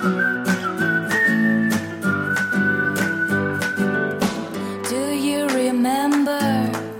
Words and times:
Do 0.00 0.04
you 4.94 5.48
remember 5.48 6.38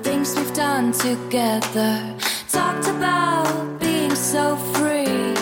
things 0.02 0.34
we've 0.36 0.52
done 0.52 0.90
together? 0.90 2.02
Talked 2.50 2.88
about 2.88 3.78
being 3.78 4.12
so 4.16 4.56
free. 4.74 5.32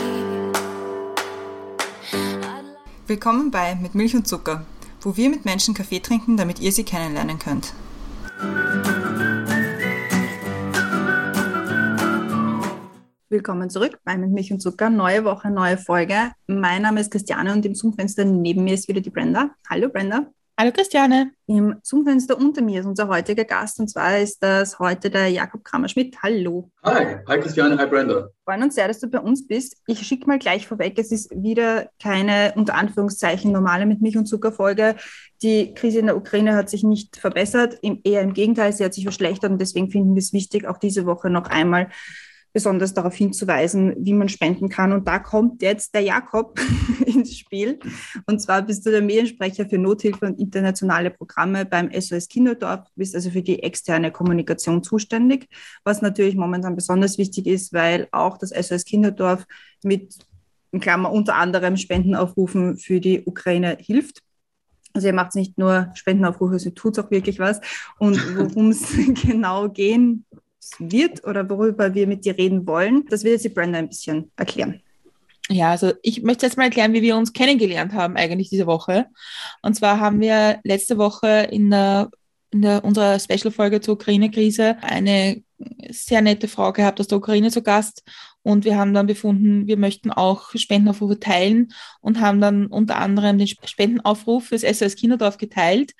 Willkommen 3.06 3.50
bei 3.50 3.74
Mit 3.76 3.94
Milch 3.94 4.14
und 4.14 4.28
Zucker, 4.28 4.66
wo 5.00 5.16
wir 5.16 5.30
mit 5.30 5.46
Menschen 5.46 5.72
Kaffee 5.72 6.00
trinken, 6.00 6.36
damit 6.36 6.60
ihr 6.60 6.72
sie 6.72 6.84
kennenlernen 6.84 7.38
könnt. 7.38 7.72
Willkommen 13.28 13.68
zurück 13.70 13.98
bei 14.04 14.16
Mit 14.16 14.30
Milch 14.30 14.52
und 14.52 14.60
Zucker. 14.60 14.88
Neue 14.88 15.24
Woche, 15.24 15.50
neue 15.50 15.76
Folge. 15.78 16.30
Mein 16.46 16.82
Name 16.82 17.00
ist 17.00 17.10
Christiane 17.10 17.52
und 17.52 17.66
im 17.66 17.74
Zoomfenster 17.74 18.24
neben 18.24 18.62
mir 18.62 18.74
ist 18.74 18.86
wieder 18.86 19.00
die 19.00 19.10
Brenda. 19.10 19.50
Hallo 19.68 19.88
Brenda. 19.88 20.26
Hallo 20.56 20.70
Christiane. 20.70 21.32
Im 21.48 21.74
Zoomfenster 21.82 22.38
unter 22.38 22.62
mir 22.62 22.78
ist 22.78 22.86
unser 22.86 23.08
heutiger 23.08 23.44
Gast 23.44 23.80
und 23.80 23.88
zwar 23.88 24.20
ist 24.20 24.40
das 24.44 24.78
heute 24.78 25.10
der 25.10 25.26
Jakob 25.26 25.64
Kramer-Schmidt. 25.64 26.22
Hallo. 26.22 26.70
Hi, 26.84 27.16
hi 27.26 27.40
Christiane, 27.40 27.76
hi 27.76 27.88
Brenda. 27.88 28.14
Wir 28.14 28.30
freuen 28.44 28.62
uns 28.62 28.76
sehr, 28.76 28.86
dass 28.86 29.00
du 29.00 29.08
bei 29.08 29.18
uns 29.18 29.44
bist. 29.44 29.76
Ich 29.88 30.06
schicke 30.06 30.28
mal 30.28 30.38
gleich 30.38 30.68
vorweg, 30.68 30.96
es 30.96 31.10
ist 31.10 31.28
wieder 31.34 31.90
keine 32.00 32.52
unter 32.54 32.76
Anführungszeichen 32.76 33.50
normale 33.50 33.86
mit 33.86 34.02
Milch 34.02 34.16
und 34.16 34.26
Zucker 34.26 34.52
Folge. 34.52 34.94
Die 35.42 35.74
Krise 35.74 35.98
in 35.98 36.06
der 36.06 36.16
Ukraine 36.16 36.54
hat 36.54 36.70
sich 36.70 36.84
nicht 36.84 37.16
verbessert, 37.16 37.76
eher 37.82 38.22
im 38.22 38.34
Gegenteil, 38.34 38.72
sie 38.72 38.84
hat 38.84 38.94
sich 38.94 39.02
verschlechtert 39.02 39.50
und 39.50 39.60
deswegen 39.60 39.90
finden 39.90 40.14
wir 40.14 40.20
es 40.20 40.32
wichtig, 40.32 40.68
auch 40.68 40.78
diese 40.78 41.06
Woche 41.06 41.28
noch 41.28 41.48
einmal 41.48 41.88
besonders 42.56 42.94
darauf 42.94 43.14
hinzuweisen, 43.14 43.94
wie 43.98 44.14
man 44.14 44.30
spenden 44.30 44.70
kann. 44.70 44.90
Und 44.92 45.06
da 45.06 45.18
kommt 45.18 45.60
jetzt 45.60 45.94
der 45.94 46.00
Jakob 46.00 46.58
ins 47.04 47.36
Spiel. 47.36 47.78
Und 48.24 48.40
zwar 48.40 48.62
bist 48.62 48.86
du 48.86 48.90
der 48.90 49.02
Mediensprecher 49.02 49.68
für 49.68 49.76
Nothilfe 49.76 50.24
und 50.24 50.40
internationale 50.40 51.10
Programme 51.10 51.66
beim 51.66 51.90
SOS 51.92 52.28
Kinderdorf. 52.28 52.88
Bist 52.94 53.14
also 53.14 53.28
für 53.28 53.42
die 53.42 53.62
externe 53.62 54.10
Kommunikation 54.10 54.82
zuständig, 54.82 55.50
was 55.84 56.00
natürlich 56.00 56.34
momentan 56.34 56.76
besonders 56.76 57.18
wichtig 57.18 57.46
ist, 57.46 57.74
weil 57.74 58.08
auch 58.10 58.38
das 58.38 58.52
SOS 58.52 58.86
Kinderdorf 58.86 59.44
mit 59.84 60.16
in 60.72 60.80
Klammer 60.80 61.12
unter 61.12 61.34
anderem 61.34 61.76
Spendenaufrufen 61.76 62.78
für 62.78 63.00
die 63.00 63.22
Ukraine 63.26 63.76
hilft. 63.78 64.22
Also 64.94 65.08
ihr 65.08 65.12
macht 65.12 65.34
nicht 65.34 65.58
nur 65.58 65.90
Spendenaufrufe, 65.92 66.58
sondern 66.58 66.76
tut 66.76 66.98
auch 66.98 67.10
wirklich 67.10 67.38
was. 67.38 67.60
Und 67.98 68.18
worum 68.34 68.70
es 68.70 68.86
genau 69.26 69.68
gehen 69.68 70.24
wird 70.78 71.24
oder 71.24 71.48
worüber 71.48 71.94
wir 71.94 72.06
mit 72.06 72.24
dir 72.24 72.36
reden 72.36 72.66
wollen, 72.66 73.04
das 73.08 73.24
wird 73.24 73.34
jetzt 73.34 73.44
die 73.44 73.50
Brenda 73.50 73.78
ein 73.78 73.88
bisschen 73.88 74.30
erklären. 74.36 74.82
Ja, 75.48 75.70
also 75.70 75.92
ich 76.02 76.22
möchte 76.22 76.46
jetzt 76.46 76.56
mal 76.56 76.64
erklären, 76.64 76.92
wie 76.92 77.02
wir 77.02 77.16
uns 77.16 77.32
kennengelernt 77.32 77.92
haben 77.92 78.16
eigentlich 78.16 78.50
diese 78.50 78.66
Woche. 78.66 79.06
Und 79.62 79.74
zwar 79.74 80.00
haben 80.00 80.20
wir 80.20 80.58
letzte 80.64 80.98
Woche 80.98 81.48
in 81.50 81.70
der 81.70 82.10
in 82.50 82.62
der, 82.62 82.84
unserer 82.84 83.18
Special-Folge 83.18 83.80
zur 83.80 83.94
Ukraine-Krise 83.94 84.76
eine 84.80 85.42
sehr 85.90 86.22
nette 86.22 86.48
Frau 86.48 86.72
gehabt 86.72 87.00
aus 87.00 87.08
der 87.08 87.18
Ukraine 87.18 87.50
zu 87.50 87.62
Gast. 87.62 88.02
Und 88.46 88.64
wir 88.64 88.78
haben 88.78 88.94
dann 88.94 89.08
befunden, 89.08 89.66
wir 89.66 89.76
möchten 89.76 90.12
auch 90.12 90.50
Spendenaufrufe 90.54 91.18
teilen 91.18 91.72
und 92.00 92.20
haben 92.20 92.40
dann 92.40 92.66
unter 92.66 92.98
anderem 92.98 93.38
den 93.38 93.48
Spendenaufruf 93.48 94.46
fürs 94.46 94.62
SOS 94.62 94.94
Kinderdorf 94.94 95.36
geteilt. 95.36 95.94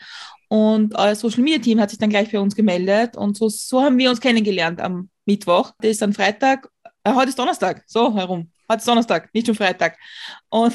Und 0.46 0.96
euer 0.96 1.16
Social 1.16 1.42
Media 1.42 1.58
Team 1.58 1.80
hat 1.80 1.90
sich 1.90 1.98
dann 1.98 2.08
gleich 2.08 2.28
für 2.28 2.40
uns 2.40 2.54
gemeldet. 2.54 3.16
Und 3.16 3.36
so, 3.36 3.48
so 3.48 3.82
haben 3.82 3.98
wir 3.98 4.10
uns 4.10 4.20
kennengelernt 4.20 4.80
am 4.80 5.10
Mittwoch. 5.24 5.72
Das 5.80 5.90
ist 5.90 6.02
dann 6.02 6.12
Freitag, 6.12 6.68
äh, 7.02 7.12
heute 7.14 7.30
ist 7.30 7.38
Donnerstag, 7.40 7.82
so 7.88 8.14
herum. 8.14 8.52
Heute 8.70 8.78
ist 8.78 8.86
Donnerstag, 8.86 9.34
nicht 9.34 9.48
schon 9.48 9.56
Freitag. 9.56 9.98
Und 10.48 10.72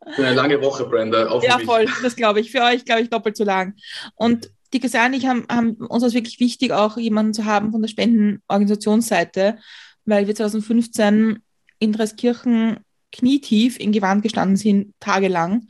eine 0.00 0.34
lange 0.34 0.60
Woche, 0.60 0.86
Brenda. 0.86 1.40
Ja, 1.40 1.60
voll, 1.60 1.86
das 2.02 2.16
glaube 2.16 2.40
ich. 2.40 2.50
Für 2.50 2.62
euch, 2.62 2.84
glaube 2.84 3.02
ich, 3.02 3.10
doppelt 3.10 3.36
so 3.36 3.44
lang. 3.44 3.76
Und 4.16 4.50
die 4.72 4.80
Christian 4.80 5.12
und 5.12 5.18
ich 5.18 5.28
haben, 5.28 5.46
haben 5.48 5.74
uns 5.74 6.02
als 6.02 6.14
wirklich 6.14 6.40
wichtig, 6.40 6.72
auch 6.72 6.96
jemanden 6.96 7.32
zu 7.32 7.44
haben 7.44 7.70
von 7.70 7.80
der 7.80 7.88
Spendenorganisationsseite, 7.88 9.58
weil 10.06 10.26
wir 10.26 10.34
2015 10.34 11.40
in 11.78 11.92
Dreskirchen 11.92 12.78
knietief 13.12 13.78
in 13.78 13.92
Gewand 13.92 14.22
gestanden 14.22 14.56
sind, 14.56 14.94
tagelang 15.00 15.68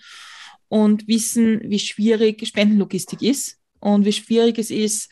und 0.69 1.07
wissen, 1.09 1.61
wie 1.65 1.79
schwierig 1.79 2.47
Spendenlogistik 2.47 3.23
ist 3.23 3.59
und 3.81 4.05
wie 4.05 4.13
schwierig 4.13 4.59
es 4.59 4.71
ist, 4.71 5.11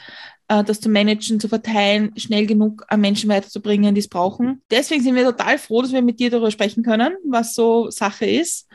äh, 0.48 0.64
das 0.64 0.80
zu 0.80 0.88
managen, 0.88 1.40
zu 1.40 1.48
verteilen, 1.48 2.12
schnell 2.16 2.46
genug 2.46 2.84
an 2.88 3.00
Menschen 3.00 3.30
weiterzubringen, 3.30 3.94
die 3.94 4.00
es 4.00 4.08
brauchen. 4.08 4.62
Deswegen 4.70 5.02
sind 5.02 5.14
wir 5.14 5.24
total 5.24 5.58
froh, 5.58 5.82
dass 5.82 5.92
wir 5.92 6.02
mit 6.02 6.20
dir 6.20 6.30
darüber 6.30 6.50
sprechen 6.50 6.82
können, 6.82 7.14
was 7.26 7.54
so 7.54 7.90
Sache 7.90 8.26
ist. 8.26 8.68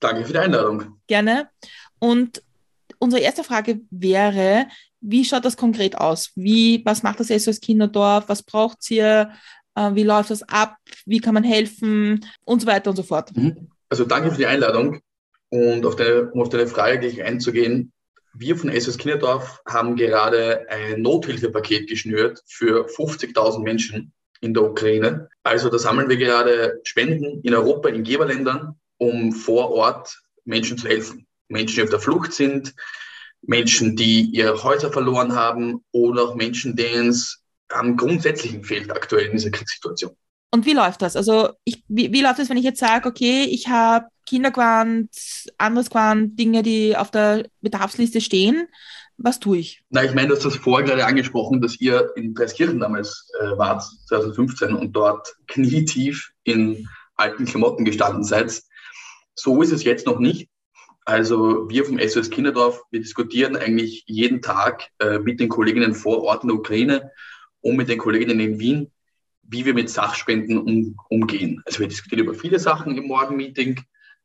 Danke 0.00 0.24
für 0.24 0.32
die 0.32 0.38
Einladung. 0.38 0.98
Gerne. 1.06 1.48
Und 1.98 2.42
unsere 2.98 3.22
erste 3.22 3.44
Frage 3.44 3.80
wäre, 3.90 4.66
wie 5.00 5.24
schaut 5.24 5.44
das 5.44 5.56
konkret 5.56 5.96
aus? 5.98 6.32
Wie, 6.34 6.82
was 6.84 7.02
macht 7.02 7.20
das 7.20 7.28
SOS 7.28 7.60
Kinderdorf? 7.60 8.28
Was 8.28 8.42
braucht 8.42 8.90
ihr? 8.90 9.30
Äh, 9.76 9.94
wie 9.94 10.02
läuft 10.02 10.30
das 10.30 10.42
ab? 10.42 10.76
Wie 11.04 11.20
kann 11.20 11.34
man 11.34 11.44
helfen? 11.44 12.24
Und 12.44 12.60
so 12.60 12.66
weiter 12.66 12.90
und 12.90 12.96
so 12.96 13.02
fort. 13.02 13.30
Mhm. 13.36 13.68
Also 13.88 14.04
danke 14.04 14.32
für 14.32 14.38
die 14.38 14.46
Einladung. 14.46 15.00
Und 15.50 15.86
auf 15.86 15.94
deine, 15.94 16.30
um 16.32 16.40
auf 16.40 16.48
deine 16.48 16.66
Frage 16.66 16.98
gleich 16.98 17.22
einzugehen, 17.22 17.92
wir 18.34 18.56
von 18.56 18.70
SOS 18.70 18.98
Kinderdorf 18.98 19.62
haben 19.66 19.96
gerade 19.96 20.66
ein 20.68 21.00
Nothilfepaket 21.00 21.88
geschnürt 21.88 22.42
für 22.46 22.86
50.000 22.86 23.62
Menschen 23.62 24.12
in 24.40 24.52
der 24.52 24.64
Ukraine. 24.64 25.28
Also 25.42 25.70
da 25.70 25.78
sammeln 25.78 26.08
wir 26.08 26.16
gerade 26.16 26.80
Spenden 26.82 27.40
in 27.42 27.54
Europa, 27.54 27.88
in 27.88 28.04
Geberländern, 28.04 28.74
um 28.98 29.32
vor 29.32 29.70
Ort 29.70 30.20
Menschen 30.44 30.76
zu 30.76 30.88
helfen. 30.88 31.26
Menschen, 31.48 31.76
die 31.76 31.82
auf 31.82 31.90
der 31.90 32.00
Flucht 32.00 32.32
sind, 32.32 32.74
Menschen, 33.40 33.96
die 33.96 34.22
ihre 34.32 34.62
Häuser 34.62 34.92
verloren 34.92 35.34
haben 35.34 35.84
oder 35.92 36.24
auch 36.24 36.34
Menschen, 36.34 36.76
denen 36.76 37.10
es 37.10 37.42
am 37.68 37.96
Grundsätzlichen 37.96 38.64
fehlt 38.64 38.90
aktuell 38.90 39.26
in 39.26 39.32
dieser 39.32 39.50
Kriegssituation. 39.50 40.16
Und 40.50 40.64
wie 40.66 40.72
läuft 40.72 41.02
das? 41.02 41.16
Also 41.16 41.50
ich, 41.64 41.84
wie, 41.88 42.12
wie 42.12 42.22
läuft 42.22 42.38
das, 42.38 42.48
wenn 42.48 42.56
ich 42.56 42.64
jetzt 42.64 42.80
sage, 42.80 43.08
okay, 43.08 43.44
ich 43.44 43.68
habe 43.68 44.06
Kinderquant, 44.26 45.10
anderes 45.58 45.90
Quant, 45.90 46.38
Dinge, 46.38 46.62
die 46.62 46.96
auf 46.96 47.10
der 47.10 47.48
Bedarfsliste 47.60 48.20
stehen. 48.20 48.68
Was 49.18 49.40
tue 49.40 49.58
ich? 49.58 49.82
Na, 49.90 50.04
ich 50.04 50.14
meine, 50.14 50.28
du 50.28 50.34
hast 50.34 50.44
das 50.44 50.56
vorher 50.56 50.86
gerade 50.86 51.06
angesprochen, 51.06 51.62
dass 51.62 51.80
ihr 51.80 52.10
in 52.16 52.34
Dreiskirchen 52.34 52.80
damals 52.80 53.30
äh, 53.40 53.56
wart, 53.56 53.82
2015, 54.08 54.74
und 54.74 54.92
dort 54.92 55.34
knietief 55.46 56.32
in 56.44 56.86
alten 57.16 57.46
Klamotten 57.46 57.84
gestanden 57.84 58.24
seid. 58.24 58.62
So 59.34 59.62
ist 59.62 59.72
es 59.72 59.84
jetzt 59.84 60.06
noch 60.06 60.18
nicht. 60.18 60.50
Also 61.06 61.68
wir 61.70 61.84
vom 61.84 61.98
SOS 61.98 62.30
Kinderdorf, 62.30 62.82
wir 62.90 63.00
diskutieren 63.00 63.56
eigentlich 63.56 64.04
jeden 64.06 64.42
Tag 64.42 64.88
äh, 64.98 65.18
mit 65.18 65.38
den 65.38 65.48
Kolleginnen 65.48 65.94
vor 65.94 66.22
Ort 66.24 66.42
in 66.42 66.48
der 66.48 66.58
Ukraine 66.58 67.12
und 67.66 67.76
mit 67.76 67.88
den 67.88 67.98
Kolleginnen 67.98 68.40
in 68.40 68.58
Wien, 68.58 68.90
wie 69.42 69.64
wir 69.64 69.74
mit 69.74 69.90
Sachspenden 69.90 70.58
um, 70.58 70.96
umgehen. 71.08 71.62
Also 71.66 71.80
wir 71.80 71.88
diskutieren 71.88 72.24
über 72.24 72.34
viele 72.34 72.58
Sachen 72.58 72.96
im 72.96 73.06
Morgenmeeting, 73.06 73.80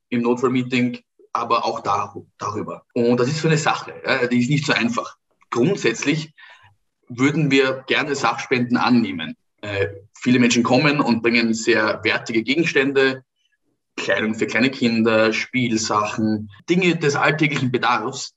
im 0.09 0.22
Notfallmeeting, 0.22 1.00
aber 1.34 1.66
auch 1.66 1.79
da, 1.81 2.13
darüber. 2.38 2.85
Und 2.94 3.19
das 3.19 3.29
ist 3.29 3.41
so 3.41 3.47
eine 3.47 3.57
Sache, 3.57 3.94
ja, 4.06 4.28
die 4.28 4.40
ist 4.40 4.50
nicht 4.50 4.66
so 4.66 4.74
einfach. 4.74 5.18
Grundsätzlich 5.50 6.34
würden 7.07 7.52
wir 7.52 7.84
gerne 7.88 8.16
Sachspenden 8.16 8.78
annehmen. 8.78 9.35
Äh, 9.62 9.88
viele 10.13 10.40
Menschen 10.40 10.63
kommen 10.63 11.00
und 11.00 11.22
bringen 11.22 11.53
sehr 11.53 12.03
wertige 12.03 12.44
Gegenstände, 12.44 13.23
Kleidung 13.97 14.35
für 14.35 14.47
kleine 14.47 14.72
Kinder, 14.72 15.34
Spielsachen, 15.34 16.50
Dinge 16.69 16.96
des 16.96 17.16
alltäglichen 17.16 17.72
Bedarfs, 17.72 18.35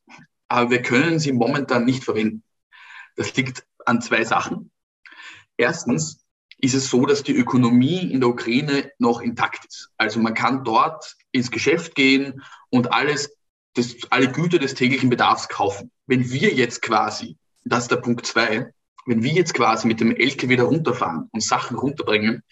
aber 0.48 0.71
wir 0.71 0.82
können 0.82 1.19
sie 1.19 1.32
momentan 1.32 1.84
nicht 1.84 2.04
verwenden. 2.04 2.42
Das 3.16 3.34
liegt 3.36 3.65
an 3.86 4.00
zwei 4.00 4.25
Sachen. 4.25 4.71
Erstens 5.56 6.25
ist 6.59 6.75
es 6.75 6.88
so, 6.88 7.04
dass 7.06 7.22
die 7.22 7.34
Ökonomie 7.34 8.10
in 8.10 8.20
der 8.20 8.31
Ukraine 8.31 8.91
noch 8.98 9.20
intakt 9.20 9.65
ist. 9.66 9.91
Also 9.98 10.20
man 10.20 10.34
kann 10.34 10.65
dort 10.65 11.16
ins 11.32 11.50
Geschäft 11.50 11.95
gehen 11.95 12.42
und 12.71 12.92
alles, 12.92 13.36
das, 13.74 13.97
alle 14.10 14.30
Güter 14.30 14.59
des 14.59 14.74
täglichen 14.74 15.10
Bedarfs 15.10 15.48
kaufen. 15.48 15.91
Wenn 16.06 16.30
wir 16.30 16.54
jetzt 16.54 16.80
quasi, 16.83 17.36
das 17.65 17.84
ist 17.84 17.91
der 17.91 17.97
Punkt 17.97 18.24
zwei, 18.27 18.72
wenn 19.06 19.22
wir 19.22 19.33
jetzt 19.33 19.54
quasi 19.54 19.86
mit 19.86 20.01
dem 20.01 20.15
LKW 20.15 20.56
da 20.56 20.65
runterfahren 20.65 21.28
und 21.33 21.42
Sachen 21.42 21.77
runterbringen, 21.77 22.42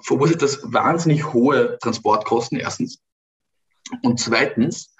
verursacht 0.00 0.42
das 0.42 0.60
wahnsinnig 0.64 1.32
hohe 1.32 1.78
Transportkosten, 1.80 2.58
erstens. 2.58 3.00
Und 4.02 4.18
zweitens 4.18 4.94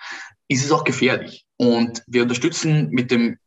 ist 0.48 0.64
es 0.64 0.70
auch 0.70 0.84
gefährlich. 0.84 1.46
Und 1.56 2.02
wir 2.06 2.22
unterstützen 2.22 2.90
mit 2.90 3.10
dem 3.10 3.38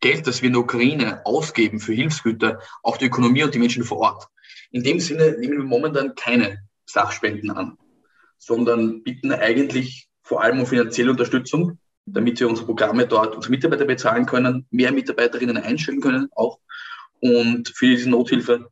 Geld, 0.00 0.26
das 0.26 0.42
wir 0.42 0.48
in 0.48 0.54
der 0.54 0.62
Ukraine 0.62 1.24
ausgeben 1.24 1.80
für 1.80 1.92
Hilfsgüter, 1.92 2.60
auch 2.82 2.96
die 2.96 3.06
Ökonomie 3.06 3.42
und 3.42 3.54
die 3.54 3.58
Menschen 3.58 3.84
vor 3.84 3.98
Ort. 3.98 4.28
In 4.70 4.82
dem 4.82 5.00
Sinne 5.00 5.36
nehmen 5.38 5.58
wir 5.58 5.64
momentan 5.64 6.14
keine 6.14 6.58
Sachspenden 6.86 7.50
an, 7.50 7.76
sondern 8.38 9.02
bitten 9.02 9.32
eigentlich 9.32 10.08
vor 10.22 10.42
allem 10.42 10.60
um 10.60 10.66
finanzielle 10.66 11.10
Unterstützung, 11.10 11.78
damit 12.06 12.40
wir 12.40 12.48
unsere 12.48 12.66
Programme 12.66 13.06
dort, 13.06 13.34
unsere 13.34 13.50
Mitarbeiter 13.50 13.84
bezahlen 13.84 14.26
können, 14.26 14.66
mehr 14.70 14.92
Mitarbeiterinnen 14.92 15.58
einstellen 15.58 16.00
können 16.00 16.28
auch 16.34 16.58
und 17.20 17.68
für 17.68 17.86
diese 17.86 18.08
Nothilfe 18.08 18.70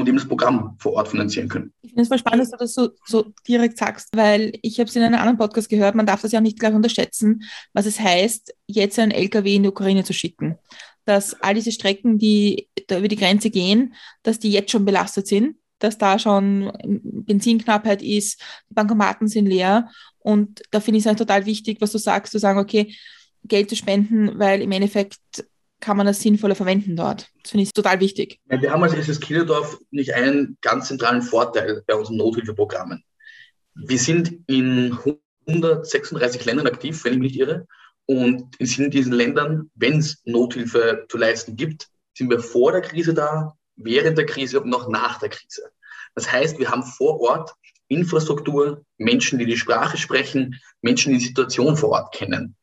eben 0.00 0.16
das 0.16 0.28
Programm 0.28 0.76
vor 0.78 0.94
Ort 0.94 1.08
finanzieren 1.08 1.48
können. 1.48 1.72
Ich 1.82 1.90
finde 1.90 2.02
es 2.02 2.08
voll 2.08 2.18
spannend, 2.18 2.42
dass 2.42 2.50
du 2.50 2.56
das 2.56 2.74
so, 2.74 2.90
so 3.06 3.32
direkt 3.46 3.78
sagst, 3.78 4.08
weil 4.14 4.52
ich 4.62 4.78
habe 4.78 4.88
es 4.88 4.96
in 4.96 5.02
einem 5.02 5.14
anderen 5.14 5.38
Podcast 5.38 5.68
gehört, 5.68 5.94
man 5.94 6.06
darf 6.06 6.22
das 6.22 6.32
ja 6.32 6.40
nicht 6.40 6.58
gleich 6.58 6.74
unterschätzen, 6.74 7.44
was 7.72 7.86
es 7.86 8.00
heißt, 8.00 8.54
jetzt 8.66 8.98
einen 8.98 9.12
LKW 9.12 9.54
in 9.54 9.62
die 9.62 9.68
Ukraine 9.68 10.04
zu 10.04 10.12
schicken. 10.12 10.56
Dass 11.04 11.40
all 11.40 11.54
diese 11.54 11.72
Strecken, 11.72 12.18
die 12.18 12.68
da 12.88 12.98
über 12.98 13.08
die 13.08 13.16
Grenze 13.16 13.50
gehen, 13.50 13.94
dass 14.22 14.40
die 14.40 14.50
jetzt 14.50 14.72
schon 14.72 14.84
belastet 14.84 15.28
sind, 15.28 15.56
dass 15.78 15.98
da 15.98 16.18
schon 16.18 16.72
Benzinknappheit 16.82 18.02
ist, 18.02 18.40
die 18.68 18.74
Bankomaten 18.74 19.28
sind 19.28 19.46
leer. 19.46 19.88
Und 20.18 20.62
da 20.70 20.80
finde 20.80 20.98
ich 20.98 21.02
es 21.02 21.06
halt 21.06 21.18
total 21.18 21.46
wichtig, 21.46 21.80
was 21.80 21.92
du 21.92 21.98
sagst, 21.98 22.32
zu 22.32 22.38
sagen, 22.38 22.58
okay, 22.58 22.94
Geld 23.44 23.68
zu 23.68 23.76
spenden, 23.76 24.38
weil 24.38 24.62
im 24.62 24.72
Endeffekt 24.72 25.18
kann 25.80 25.96
man 25.96 26.06
das 26.06 26.20
sinnvoller 26.20 26.54
verwenden 26.54 26.96
dort. 26.96 27.28
Das 27.42 27.50
finde 27.50 27.64
ich 27.64 27.72
total 27.72 28.00
wichtig. 28.00 28.40
Wir 28.46 28.70
haben 28.70 28.82
als 28.82 28.94
SS 28.94 29.20
Kinderdorf 29.20 29.78
nicht 29.90 30.14
einen 30.14 30.56
ganz 30.62 30.88
zentralen 30.88 31.22
Vorteil 31.22 31.82
bei 31.86 31.94
unseren 31.94 32.16
Nothilfeprogrammen. 32.16 33.04
Wir 33.74 33.98
sind 33.98 34.40
in 34.46 34.96
136 35.46 36.44
Ländern 36.44 36.66
aktiv, 36.66 37.04
wenn 37.04 37.12
ich 37.14 37.18
mich 37.18 37.32
nicht 37.32 37.40
irre. 37.40 37.66
Und 38.06 38.56
in 38.58 38.90
diesen 38.90 39.12
Ländern, 39.12 39.70
wenn 39.74 39.98
es 39.98 40.22
Nothilfe 40.24 41.06
zu 41.08 41.18
leisten 41.18 41.56
gibt, 41.56 41.88
sind 42.16 42.30
wir 42.30 42.40
vor 42.40 42.72
der 42.72 42.80
Krise 42.80 43.14
da, 43.14 43.56
während 43.76 44.16
der 44.16 44.26
Krise 44.26 44.60
und 44.60 44.70
noch 44.70 44.88
nach 44.88 45.18
der 45.18 45.28
Krise. 45.28 45.62
Das 46.14 46.30
heißt, 46.30 46.58
wir 46.58 46.70
haben 46.70 46.82
vor 46.82 47.20
Ort 47.20 47.54
Infrastruktur, 47.88 48.84
Menschen, 48.96 49.38
die 49.38 49.46
die 49.46 49.56
Sprache 49.56 49.96
sprechen, 49.96 50.60
Menschen, 50.80 51.12
die 51.12 51.18
die 51.18 51.26
Situation 51.26 51.76
vor 51.76 51.90
Ort 51.90 52.14
kennen. 52.14 52.56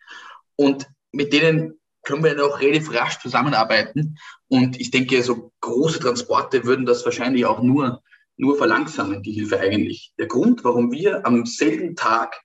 Und 0.55 0.87
mit 1.11 1.31
denen 1.31 1.79
können 2.03 2.23
wir 2.23 2.45
auch 2.45 2.59
relativ 2.59 2.93
rasch 2.93 3.19
zusammenarbeiten. 3.19 4.17
Und 4.47 4.79
ich 4.79 4.91
denke, 4.91 5.23
so 5.23 5.51
große 5.61 5.99
Transporte 5.99 6.65
würden 6.65 6.85
das 6.85 7.03
wahrscheinlich 7.05 7.45
auch 7.45 7.61
nur, 7.61 8.01
nur 8.37 8.57
verlangsamen, 8.57 9.23
die 9.23 9.31
Hilfe 9.31 9.59
eigentlich. 9.59 10.13
Der 10.17 10.27
Grund, 10.27 10.63
warum 10.63 10.91
wir 10.91 11.25
am 11.25 11.45
selben 11.45 11.95
Tag, 11.95 12.41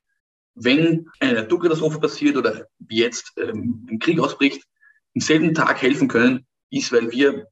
wenn 0.54 1.08
eine 1.20 1.34
Naturkatastrophe 1.34 2.00
passiert 2.00 2.36
oder 2.36 2.66
wie 2.78 2.98
jetzt 2.98 3.32
ähm, 3.36 3.86
ein 3.90 3.98
Krieg 3.98 4.20
ausbricht, 4.20 4.62
am 5.14 5.20
selben 5.20 5.54
Tag 5.54 5.82
helfen 5.82 6.08
können, 6.08 6.46
ist, 6.70 6.92
weil 6.92 7.10
wir 7.10 7.48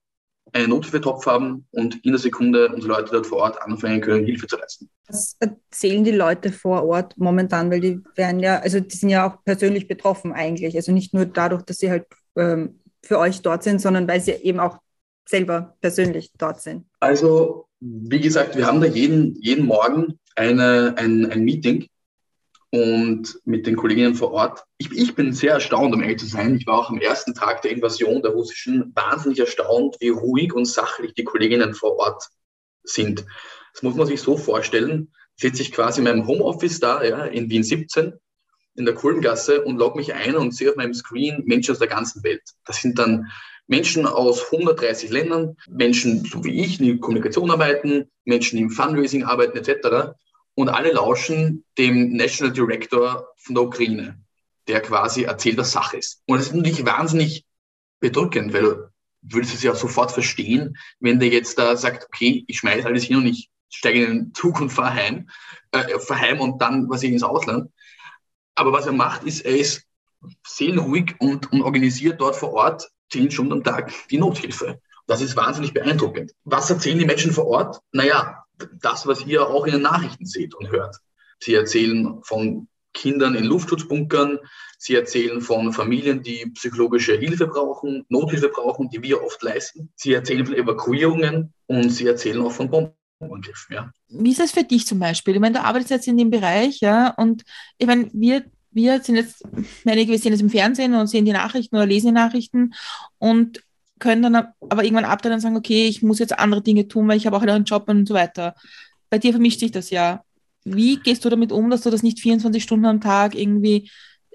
einen 0.52 0.70
Nothilfetopf 0.70 1.26
haben 1.26 1.66
und 1.72 2.04
in 2.04 2.12
der 2.12 2.18
Sekunde 2.18 2.68
unsere 2.68 2.94
Leute 2.94 3.12
dort 3.12 3.26
vor 3.26 3.38
Ort 3.38 3.60
anfangen 3.62 4.00
können, 4.00 4.24
Hilfe 4.24 4.46
zu 4.46 4.56
leisten. 4.56 4.88
Was 5.08 5.36
erzählen 5.40 6.04
die 6.04 6.12
Leute 6.12 6.52
vor 6.52 6.84
Ort 6.84 7.16
momentan? 7.16 7.70
Weil 7.70 7.80
die 7.80 8.00
werden 8.14 8.40
ja, 8.40 8.58
also 8.60 8.80
die 8.80 8.96
sind 8.96 9.10
ja 9.10 9.28
auch 9.28 9.44
persönlich 9.44 9.88
betroffen 9.88 10.32
eigentlich. 10.32 10.76
Also 10.76 10.92
nicht 10.92 11.14
nur 11.14 11.26
dadurch, 11.26 11.62
dass 11.62 11.78
sie 11.78 11.90
halt 11.90 12.06
ähm, 12.36 12.80
für 13.02 13.18
euch 13.18 13.42
dort 13.42 13.62
sind, 13.62 13.80
sondern 13.80 14.08
weil 14.08 14.20
sie 14.20 14.32
eben 14.32 14.60
auch 14.60 14.78
selber 15.28 15.76
persönlich 15.80 16.30
dort 16.38 16.60
sind. 16.60 16.86
Also, 17.00 17.66
wie 17.80 18.20
gesagt, 18.20 18.56
wir 18.56 18.66
haben 18.66 18.80
da 18.80 18.86
jeden, 18.86 19.34
jeden 19.40 19.66
Morgen 19.66 20.18
eine, 20.36 20.94
ein, 20.96 21.30
ein 21.30 21.42
Meeting 21.42 21.88
und 22.76 23.40
mit 23.46 23.66
den 23.66 23.74
Kolleginnen 23.74 24.14
vor 24.14 24.32
Ort. 24.32 24.64
Ich, 24.76 24.92
ich, 24.92 25.14
bin 25.14 25.32
sehr 25.32 25.54
erstaunt, 25.54 25.94
um 25.94 26.02
ehrlich 26.02 26.18
zu 26.18 26.26
sein. 26.26 26.56
Ich 26.56 26.66
war 26.66 26.78
auch 26.78 26.90
am 26.90 26.98
ersten 26.98 27.32
Tag 27.32 27.62
der 27.62 27.70
Invasion 27.70 28.20
der 28.20 28.32
russischen 28.32 28.92
wahnsinnig 28.94 29.38
erstaunt, 29.38 29.96
wie 30.00 30.10
ruhig 30.10 30.52
und 30.52 30.66
sachlich 30.66 31.14
die 31.14 31.24
Kolleginnen 31.24 31.72
vor 31.72 31.96
Ort 31.98 32.28
sind. 32.84 33.24
Das 33.72 33.82
muss 33.82 33.94
man 33.94 34.06
sich 34.06 34.20
so 34.20 34.36
vorstellen. 34.36 35.10
Sitze 35.36 35.62
ich 35.62 35.72
quasi 35.72 36.00
in 36.00 36.04
meinem 36.04 36.26
Homeoffice 36.26 36.78
da, 36.78 37.02
ja, 37.02 37.24
in 37.24 37.48
Wien 37.48 37.62
17, 37.62 38.12
in 38.74 38.84
der 38.84 38.94
Kulmgasse 38.94 39.64
und 39.64 39.78
logge 39.78 39.96
mich 39.96 40.12
ein 40.12 40.36
und 40.36 40.54
sehe 40.54 40.68
auf 40.68 40.76
meinem 40.76 40.92
Screen 40.92 41.44
Menschen 41.46 41.72
aus 41.72 41.78
der 41.78 41.88
ganzen 41.88 42.22
Welt. 42.24 42.42
Das 42.66 42.82
sind 42.82 42.98
dann 42.98 43.30
Menschen 43.66 44.04
aus 44.04 44.52
130 44.52 45.08
Ländern, 45.08 45.56
Menschen 45.66 46.26
so 46.26 46.44
wie 46.44 46.62
ich, 46.62 46.76
die 46.76 46.90
in 46.90 47.00
Kommunikation 47.00 47.50
arbeiten, 47.50 48.10
Menschen, 48.26 48.56
die 48.56 48.64
im 48.64 48.70
Fundraising 48.70 49.24
arbeiten 49.24 49.56
etc 49.56 50.14
und 50.56 50.70
alle 50.70 50.92
lauschen 50.92 51.64
dem 51.78 52.16
National 52.16 52.52
Director 52.52 53.28
von 53.36 53.54
der 53.54 53.64
Ukraine, 53.64 54.18
der 54.66 54.80
quasi 54.80 55.24
erzählt, 55.24 55.58
was 55.58 55.70
Sache 55.70 55.98
ist. 55.98 56.22
Und 56.26 56.38
das 56.38 56.48
ist 56.48 56.54
natürlich 56.54 56.84
wahnsinnig 56.84 57.44
bedrückend, 58.00 58.52
weil 58.54 58.62
du 58.62 58.90
würdest 59.22 59.54
es 59.54 59.62
ja 59.62 59.74
sofort 59.74 60.12
verstehen, 60.12 60.76
wenn 60.98 61.20
der 61.20 61.28
jetzt 61.28 61.58
da 61.58 61.76
sagt, 61.76 62.06
okay, 62.06 62.44
ich 62.48 62.58
schmeiße 62.58 62.86
alles 62.86 63.04
hin 63.04 63.18
und 63.18 63.26
ich 63.26 63.50
steige 63.68 64.04
in 64.04 64.10
den 64.10 64.34
Zug 64.34 64.60
und 64.60 64.70
fahre 64.70 64.94
heim, 64.94 65.28
äh, 65.72 65.98
fahr 65.98 66.20
heim 66.20 66.40
und 66.40 66.60
dann 66.62 66.88
was 66.88 67.02
ich 67.02 67.12
ins 67.12 67.22
Ausland. 67.22 67.70
Aber 68.54 68.72
was 68.72 68.86
er 68.86 68.92
macht, 68.92 69.24
ist, 69.24 69.42
er 69.42 69.56
ist 69.56 69.84
seelenruhig 70.46 71.16
und, 71.18 71.52
und 71.52 71.62
organisiert 71.62 72.20
dort 72.20 72.36
vor 72.36 72.54
Ort 72.54 72.90
zehn 73.12 73.30
Stunden 73.30 73.52
am 73.52 73.64
Tag 73.64 73.92
die 74.08 74.16
Nothilfe. 74.16 74.80
Das 75.06 75.20
ist 75.20 75.36
wahnsinnig 75.36 75.72
beeindruckend. 75.72 76.32
Was 76.44 76.70
erzählen 76.70 76.98
die 76.98 77.04
Menschen 77.04 77.32
vor 77.32 77.46
Ort? 77.46 77.80
Naja, 77.92 78.44
das, 78.80 79.06
was 79.06 79.24
ihr 79.26 79.46
auch 79.46 79.66
in 79.66 79.72
den 79.72 79.82
Nachrichten 79.82 80.26
seht 80.26 80.54
und 80.54 80.70
hört. 80.70 80.96
Sie 81.38 81.54
erzählen 81.54 82.20
von 82.22 82.68
Kindern 82.92 83.34
in 83.34 83.44
Luftschutzbunkern, 83.44 84.38
sie 84.78 84.94
erzählen 84.94 85.42
von 85.42 85.72
Familien, 85.72 86.22
die 86.22 86.46
psychologische 86.54 87.16
Hilfe 87.16 87.46
brauchen, 87.46 88.06
Nothilfe 88.08 88.48
brauchen, 88.48 88.88
die 88.88 89.02
wir 89.02 89.22
oft 89.22 89.42
leisten. 89.42 89.92
Sie 89.96 90.14
erzählen 90.14 90.46
von 90.46 90.54
Evakuierungen 90.54 91.52
und 91.66 91.90
sie 91.90 92.06
erzählen 92.06 92.40
auch 92.40 92.52
von 92.52 92.70
Bombenangriffen. 92.70 93.74
Ja. 93.74 93.90
Wie 94.08 94.30
ist 94.30 94.40
das 94.40 94.52
für 94.52 94.64
dich 94.64 94.86
zum 94.86 94.98
Beispiel? 94.98 95.34
Ich 95.34 95.40
meine, 95.40 95.58
du 95.58 95.64
arbeitest 95.64 95.90
jetzt 95.90 96.08
in 96.08 96.16
dem 96.16 96.30
Bereich, 96.30 96.80
ja, 96.80 97.10
und 97.10 97.44
ich 97.78 97.86
meine, 97.86 98.08
wir 98.12 98.44
wir 98.76 99.02
sind 99.02 99.16
jetzt, 99.16 99.42
einige, 99.86 100.12
wir 100.12 100.18
sehen 100.18 100.34
es 100.34 100.42
im 100.42 100.50
Fernsehen 100.50 100.94
und 100.94 101.06
sehen 101.06 101.24
die 101.24 101.32
Nachrichten 101.32 101.76
oder 101.76 101.86
lesen 101.86 102.08
die 102.08 102.12
Nachrichten 102.12 102.74
und 103.16 103.62
können 103.98 104.22
dann 104.22 104.34
aber 104.34 104.84
irgendwann 104.84 105.04
abteilen 105.04 105.34
und 105.34 105.40
sagen, 105.40 105.56
okay, 105.56 105.86
ich 105.86 106.02
muss 106.02 106.18
jetzt 106.18 106.38
andere 106.38 106.62
Dinge 106.62 106.88
tun, 106.88 107.08
weil 107.08 107.16
ich 107.16 107.26
habe 107.26 107.36
auch 107.36 107.42
einen 107.42 107.64
Job 107.64 107.88
und 107.88 108.06
so 108.06 108.14
weiter. 108.14 108.54
Bei 109.10 109.18
dir 109.18 109.32
vermischt 109.32 109.60
sich 109.60 109.70
das 109.70 109.90
ja. 109.90 110.22
Wie 110.64 110.96
gehst 110.96 111.24
du 111.24 111.28
damit 111.28 111.52
um, 111.52 111.70
dass 111.70 111.82
du 111.82 111.90
das 111.90 112.02
nicht 112.02 112.20
24 112.20 112.62
Stunden 112.62 112.86
am 112.86 113.00
Tag 113.00 113.34
irgendwie 113.34 113.90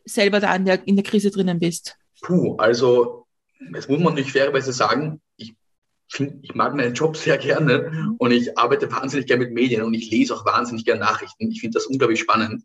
selber 0.06 0.40
da 0.40 0.56
in 0.56 0.66
der, 0.66 0.88
in 0.88 0.96
der 0.96 1.04
Krise 1.04 1.30
drinnen 1.30 1.60
bist? 1.60 1.98
Puh, 2.22 2.56
also 2.56 3.26
das 3.72 3.88
muss 3.88 4.00
man 4.00 4.16
nicht 4.16 4.32
fairerweise 4.32 4.74
sagen, 4.74 5.22
ich 5.36 5.54
finde, 6.08 6.40
ich 6.42 6.56
mag 6.56 6.74
meinen 6.76 6.94
Job 6.94 7.16
sehr 7.18 7.38
gerne 7.38 8.16
und 8.18 8.32
ich 8.32 8.58
arbeite 8.58 8.92
wahnsinnig 8.92 9.28
gerne 9.28 9.46
mit 9.46 9.54
Medien 9.54 9.84
und 9.84 9.94
ich 9.94 10.10
lese 10.10 10.36
auch 10.36 10.46
wahnsinnig 10.46 10.86
gerne 10.86 11.02
Nachrichten. 11.02 11.52
Ich 11.52 11.62
finde 11.62 11.76
das 11.76 11.86
unglaublich 11.86 12.20
spannend. 12.20 12.64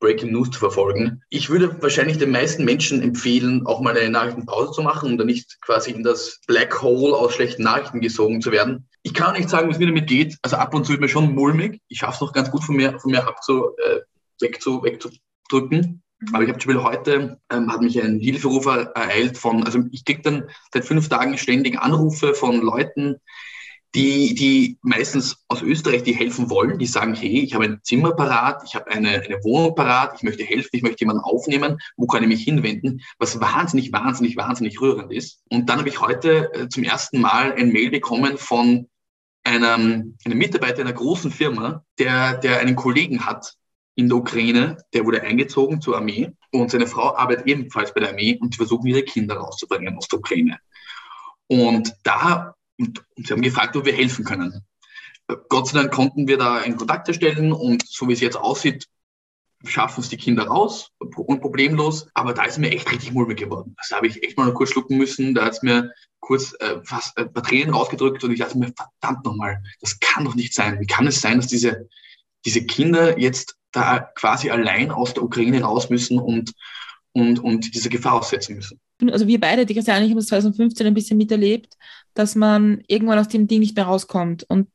Breaking 0.00 0.32
News 0.32 0.50
zu 0.50 0.58
verfolgen. 0.58 1.22
Ich 1.30 1.48
würde 1.48 1.80
wahrscheinlich 1.82 2.18
den 2.18 2.30
meisten 2.30 2.64
Menschen 2.64 3.02
empfehlen, 3.02 3.66
auch 3.66 3.80
mal 3.80 3.96
eine 3.96 4.10
Nachrichtenpause 4.10 4.72
zu 4.72 4.82
machen, 4.82 5.12
um 5.12 5.18
dann 5.18 5.26
nicht 5.26 5.60
quasi 5.62 5.90
in 5.90 6.02
das 6.02 6.40
Black 6.46 6.82
Hole 6.82 7.16
aus 7.16 7.34
schlechten 7.34 7.62
Nachrichten 7.62 8.00
gesogen 8.00 8.40
zu 8.40 8.52
werden. 8.52 8.88
Ich 9.02 9.14
kann 9.14 9.36
nicht 9.36 9.48
sagen, 9.48 9.68
wie 9.68 9.72
es 9.72 9.78
mir 9.78 9.86
damit 9.86 10.08
geht. 10.08 10.36
Also 10.42 10.56
ab 10.56 10.74
und 10.74 10.84
zu 10.84 10.92
ist 10.92 11.00
mir 11.00 11.08
schon 11.08 11.34
mulmig. 11.34 11.80
Ich 11.88 11.98
schaffe 11.98 12.16
es 12.16 12.20
noch 12.20 12.32
ganz 12.32 12.50
gut 12.50 12.64
von 12.64 12.76
mir, 12.76 12.98
von 12.98 13.10
mir 13.10 13.26
abzu, 13.26 13.70
äh, 13.78 14.00
wegzu, 14.40 14.82
wegzudrücken. 14.82 16.02
Mhm. 16.18 16.34
Aber 16.34 16.44
ich 16.44 16.50
habe 16.50 16.58
zum 16.58 16.74
Beispiel 16.74 16.82
heute, 16.82 17.40
ähm, 17.50 17.72
hat 17.72 17.80
mich 17.80 18.02
ein 18.02 18.18
Hilferufer 18.18 18.92
ereilt 18.94 19.38
von, 19.38 19.64
also 19.64 19.80
ich 19.92 20.04
kriege 20.04 20.22
dann 20.22 20.48
seit 20.72 20.84
fünf 20.84 21.08
Tagen 21.08 21.38
ständig 21.38 21.78
Anrufe 21.78 22.34
von 22.34 22.60
Leuten, 22.60 23.16
die, 23.96 24.34
die 24.34 24.78
meistens 24.82 25.42
aus 25.48 25.62
Österreich, 25.62 26.02
die 26.02 26.14
helfen 26.14 26.50
wollen, 26.50 26.78
die 26.78 26.86
sagen, 26.86 27.14
hey, 27.14 27.40
ich 27.40 27.54
habe 27.54 27.64
ein 27.64 27.80
Zimmer 27.82 28.12
parat, 28.12 28.62
ich 28.66 28.74
habe 28.74 28.88
eine, 28.88 29.22
eine 29.22 29.42
Wohnung 29.42 29.74
parat, 29.74 30.12
ich 30.16 30.22
möchte 30.22 30.44
helfen, 30.44 30.68
ich 30.72 30.82
möchte 30.82 31.00
jemanden 31.00 31.22
aufnehmen, 31.22 31.78
wo 31.96 32.06
kann 32.06 32.22
ich 32.22 32.28
mich 32.28 32.44
hinwenden, 32.44 33.00
was 33.18 33.40
wahnsinnig, 33.40 33.92
wahnsinnig, 33.92 34.36
wahnsinnig 34.36 34.78
rührend 34.82 35.10
ist. 35.12 35.40
Und 35.48 35.70
dann 35.70 35.78
habe 35.78 35.88
ich 35.88 36.02
heute 36.02 36.52
äh, 36.52 36.68
zum 36.68 36.84
ersten 36.84 37.22
Mal 37.22 37.54
ein 37.54 37.72
Mail 37.72 37.90
bekommen 37.90 38.36
von 38.36 38.86
einem, 39.44 40.18
einem 40.26 40.38
Mitarbeiter 40.38 40.82
einer 40.82 40.92
großen 40.92 41.30
Firma, 41.30 41.82
der, 41.98 42.36
der 42.36 42.60
einen 42.60 42.76
Kollegen 42.76 43.24
hat 43.24 43.54
in 43.94 44.10
der 44.10 44.18
Ukraine, 44.18 44.76
der 44.92 45.06
wurde 45.06 45.22
eingezogen 45.22 45.80
zur 45.80 45.96
Armee 45.96 46.32
und 46.52 46.70
seine 46.70 46.86
Frau 46.86 47.16
arbeitet 47.16 47.46
ebenfalls 47.46 47.94
bei 47.94 48.00
der 48.00 48.10
Armee 48.10 48.36
und 48.38 48.52
die 48.52 48.58
versuchen 48.58 48.86
ihre 48.88 49.04
Kinder 49.04 49.36
rauszubringen 49.36 49.96
aus 49.96 50.08
der 50.08 50.18
Ukraine. 50.18 50.58
Und 51.48 51.94
da 52.02 52.55
und, 52.78 53.04
und 53.16 53.26
sie 53.26 53.32
haben 53.32 53.42
gefragt, 53.42 53.76
ob 53.76 53.84
wir 53.84 53.92
helfen 53.92 54.24
können. 54.24 54.64
Gott 55.48 55.68
sei 55.68 55.80
Dank 55.80 55.92
konnten 55.92 56.28
wir 56.28 56.38
da 56.38 56.58
einen 56.58 56.76
Kontakt 56.76 57.08
erstellen 57.08 57.52
und 57.52 57.84
so 57.86 58.08
wie 58.08 58.12
es 58.12 58.20
jetzt 58.20 58.36
aussieht, 58.36 58.86
schaffen 59.64 60.00
es 60.00 60.08
die 60.08 60.16
Kinder 60.16 60.46
raus 60.46 60.92
und 60.98 61.40
problemlos. 61.40 62.08
Aber 62.14 62.32
da 62.32 62.44
ist 62.44 62.58
mir 62.58 62.70
echt 62.70 62.90
richtig 62.92 63.12
mulmig 63.12 63.38
geworden. 63.38 63.74
Also 63.78 63.90
da 63.90 63.96
habe 63.96 64.06
ich 64.06 64.22
echt 64.22 64.36
mal 64.36 64.52
kurz 64.52 64.70
schlucken 64.70 64.96
müssen. 64.96 65.34
Da 65.34 65.44
hat 65.44 65.54
es 65.54 65.62
mir 65.62 65.92
kurz 66.20 66.54
äh, 66.60 66.76
fast 66.84 67.16
ein 67.18 67.32
paar 67.32 67.42
Tränen 67.42 67.74
rausgedrückt 67.74 68.22
und 68.24 68.32
ich 68.32 68.38
dachte 68.38 68.58
mir, 68.58 68.72
verdammt 69.00 69.24
nochmal, 69.24 69.62
das 69.80 69.98
kann 70.00 70.24
doch 70.24 70.34
nicht 70.34 70.54
sein. 70.54 70.80
Wie 70.80 70.86
kann 70.86 71.06
es 71.06 71.20
sein, 71.20 71.38
dass 71.38 71.46
diese, 71.46 71.88
diese 72.44 72.64
Kinder 72.64 73.18
jetzt 73.18 73.56
da 73.72 74.00
quasi 74.14 74.50
allein 74.50 74.90
aus 74.90 75.14
der 75.14 75.22
Ukraine 75.22 75.62
raus 75.62 75.90
müssen 75.90 76.18
und, 76.18 76.52
und, 77.12 77.38
und 77.38 77.74
dieser 77.74 77.90
Gefahr 77.90 78.14
aussetzen 78.14 78.56
müssen? 78.56 78.80
Also 79.10 79.26
wir 79.26 79.38
beide, 79.40 79.66
die 79.66 79.74
Christiane, 79.74 80.04
ich 80.04 80.10
habe 80.10 80.20
das 80.20 80.28
2015 80.28 80.86
ein 80.86 80.94
bisschen 80.94 81.18
miterlebt, 81.18 81.76
dass 82.16 82.34
man 82.34 82.82
irgendwann 82.88 83.18
aus 83.18 83.28
dem 83.28 83.46
Ding 83.46 83.60
nicht 83.60 83.76
mehr 83.76 83.86
rauskommt. 83.86 84.44
Und 84.48 84.68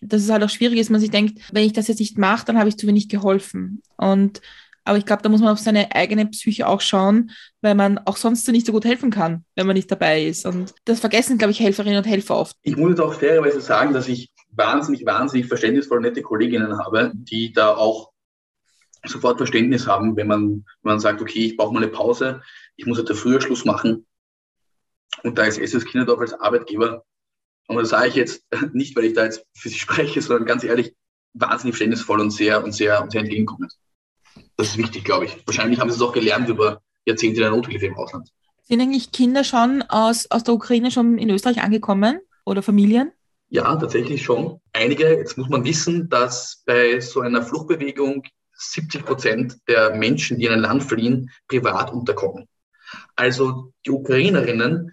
das 0.00 0.22
ist 0.22 0.30
halt 0.30 0.44
auch 0.44 0.50
schwierig, 0.50 0.78
dass 0.78 0.90
man 0.90 1.00
sich 1.00 1.10
denkt, 1.10 1.40
wenn 1.52 1.64
ich 1.64 1.72
das 1.72 1.88
jetzt 1.88 2.00
nicht 2.00 2.18
mache, 2.18 2.44
dann 2.46 2.58
habe 2.58 2.68
ich 2.68 2.76
zu 2.76 2.86
wenig 2.86 3.08
geholfen. 3.08 3.82
Und 3.96 4.40
Aber 4.84 4.98
ich 4.98 5.06
glaube, 5.06 5.22
da 5.22 5.28
muss 5.28 5.40
man 5.40 5.52
auf 5.52 5.58
seine 5.58 5.94
eigene 5.94 6.26
Psyche 6.26 6.66
auch 6.66 6.80
schauen, 6.80 7.30
weil 7.60 7.74
man 7.74 7.98
auch 7.98 8.16
sonst 8.16 8.48
nicht 8.48 8.66
so 8.66 8.72
gut 8.72 8.84
helfen 8.84 9.10
kann, 9.10 9.44
wenn 9.54 9.66
man 9.66 9.76
nicht 9.76 9.90
dabei 9.90 10.24
ist. 10.24 10.44
Und 10.44 10.74
das 10.84 11.00
vergessen, 11.00 11.38
glaube 11.38 11.52
ich, 11.52 11.60
Helferinnen 11.60 11.98
und 11.98 12.06
Helfer 12.06 12.36
oft. 12.36 12.56
Ich 12.62 12.76
muss 12.76 12.90
jetzt 12.90 13.00
auch 13.00 13.14
fairerweise 13.14 13.60
sagen, 13.60 13.92
dass 13.92 14.08
ich 14.08 14.32
wahnsinnig, 14.50 15.06
wahnsinnig 15.06 15.46
verständnisvolle, 15.46 16.02
nette 16.02 16.22
Kolleginnen 16.22 16.78
habe, 16.78 17.12
die 17.14 17.52
da 17.52 17.74
auch 17.74 18.10
sofort 19.04 19.36
Verständnis 19.38 19.86
haben, 19.86 20.16
wenn 20.16 20.26
man, 20.26 20.48
wenn 20.82 20.92
man 20.92 21.00
sagt, 21.00 21.20
okay, 21.22 21.46
ich 21.46 21.56
brauche 21.56 21.72
mal 21.72 21.82
eine 21.82 21.92
Pause, 21.92 22.42
ich 22.76 22.86
muss 22.86 22.98
heute 22.98 23.14
früher 23.14 23.40
Schluss 23.40 23.64
machen. 23.64 24.06
Und 25.22 25.38
da 25.38 25.44
ist 25.44 25.58
SS 25.58 25.84
Kinderdorf 25.84 26.20
als 26.20 26.34
Arbeitgeber, 26.34 27.04
und 27.68 27.76
das 27.76 27.90
sage 27.90 28.08
ich 28.08 28.14
jetzt 28.16 28.44
nicht, 28.72 28.96
weil 28.96 29.04
ich 29.04 29.14
da 29.14 29.24
jetzt 29.24 29.46
für 29.54 29.68
Sie 29.68 29.78
spreche, 29.78 30.20
sondern 30.20 30.46
ganz 30.46 30.64
ehrlich, 30.64 30.94
wahnsinnig 31.34 31.74
verständnisvoll 31.74 32.20
und 32.20 32.30
sehr, 32.30 32.62
und 32.62 32.72
sehr, 32.72 33.02
und 33.02 33.12
sehr 33.12 33.22
entgegenkommend. 33.22 33.72
Das 34.56 34.68
ist 34.68 34.78
wichtig, 34.78 35.04
glaube 35.04 35.26
ich. 35.26 35.46
Wahrscheinlich 35.46 35.80
haben 35.80 35.90
sie 35.90 35.96
es 35.96 36.02
auch 36.02 36.12
gelernt 36.12 36.48
über 36.48 36.82
Jahrzehnte 37.04 37.36
in 37.36 37.42
der 37.42 37.50
Nothilfe 37.50 37.86
im 37.86 37.96
Ausland. 37.96 38.30
Sind 38.62 38.80
eigentlich 38.80 39.12
Kinder 39.12 39.44
schon 39.44 39.82
aus, 39.82 40.30
aus 40.30 40.44
der 40.44 40.54
Ukraine 40.54 40.90
schon 40.90 41.18
in 41.18 41.30
Österreich 41.30 41.62
angekommen 41.62 42.20
oder 42.44 42.62
Familien? 42.62 43.12
Ja, 43.48 43.74
tatsächlich 43.76 44.22
schon. 44.22 44.60
Einige, 44.72 45.08
jetzt 45.08 45.36
muss 45.36 45.48
man 45.48 45.64
wissen, 45.64 46.08
dass 46.08 46.62
bei 46.64 47.00
so 47.00 47.20
einer 47.20 47.42
Fluchtbewegung 47.42 48.22
70 48.54 49.04
Prozent 49.04 49.56
der 49.68 49.94
Menschen, 49.96 50.38
die 50.38 50.46
in 50.46 50.52
ein 50.52 50.60
Land 50.60 50.84
fliehen, 50.84 51.30
privat 51.48 51.92
unterkommen. 51.92 52.48
Also 53.16 53.72
die 53.84 53.90
Ukrainerinnen 53.90 54.92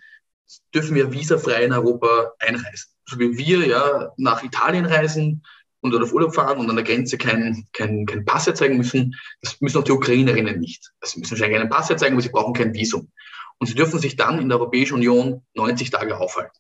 dürfen 0.73 0.95
wir 0.95 1.11
visafrei 1.11 1.63
in 1.63 1.73
Europa 1.73 2.33
einreisen. 2.39 2.91
So 3.05 3.19
wie 3.19 3.37
wir 3.37 3.65
ja 3.67 4.11
nach 4.17 4.43
Italien 4.43 4.85
reisen, 4.85 5.43
und 5.81 5.95
auf 5.95 6.13
Urlaub 6.13 6.35
fahren 6.35 6.59
und 6.59 6.69
an 6.69 6.75
der 6.75 6.85
Grenze 6.85 7.17
keinen 7.17 7.67
kein, 7.71 8.05
kein 8.05 8.25
Pass 8.25 8.45
zeigen 8.53 8.77
müssen. 8.77 9.15
Das 9.41 9.59
müssen 9.61 9.77
auch 9.77 9.83
die 9.83 9.91
Ukrainerinnen 9.91 10.59
nicht. 10.59 10.91
Sie 11.03 11.19
müssen 11.19 11.31
wahrscheinlich 11.31 11.59
einen 11.59 11.69
Pass 11.69 11.87
zeigen, 11.87 12.13
aber 12.13 12.21
sie 12.21 12.29
brauchen 12.29 12.53
kein 12.53 12.73
Visum. 12.73 13.11
Und 13.59 13.67
sie 13.67 13.75
dürfen 13.75 13.99
sich 13.99 14.15
dann 14.15 14.39
in 14.39 14.49
der 14.49 14.57
Europäischen 14.57 14.95
Union 14.95 15.45
90 15.53 15.89
Tage 15.89 16.17
aufhalten. 16.17 16.57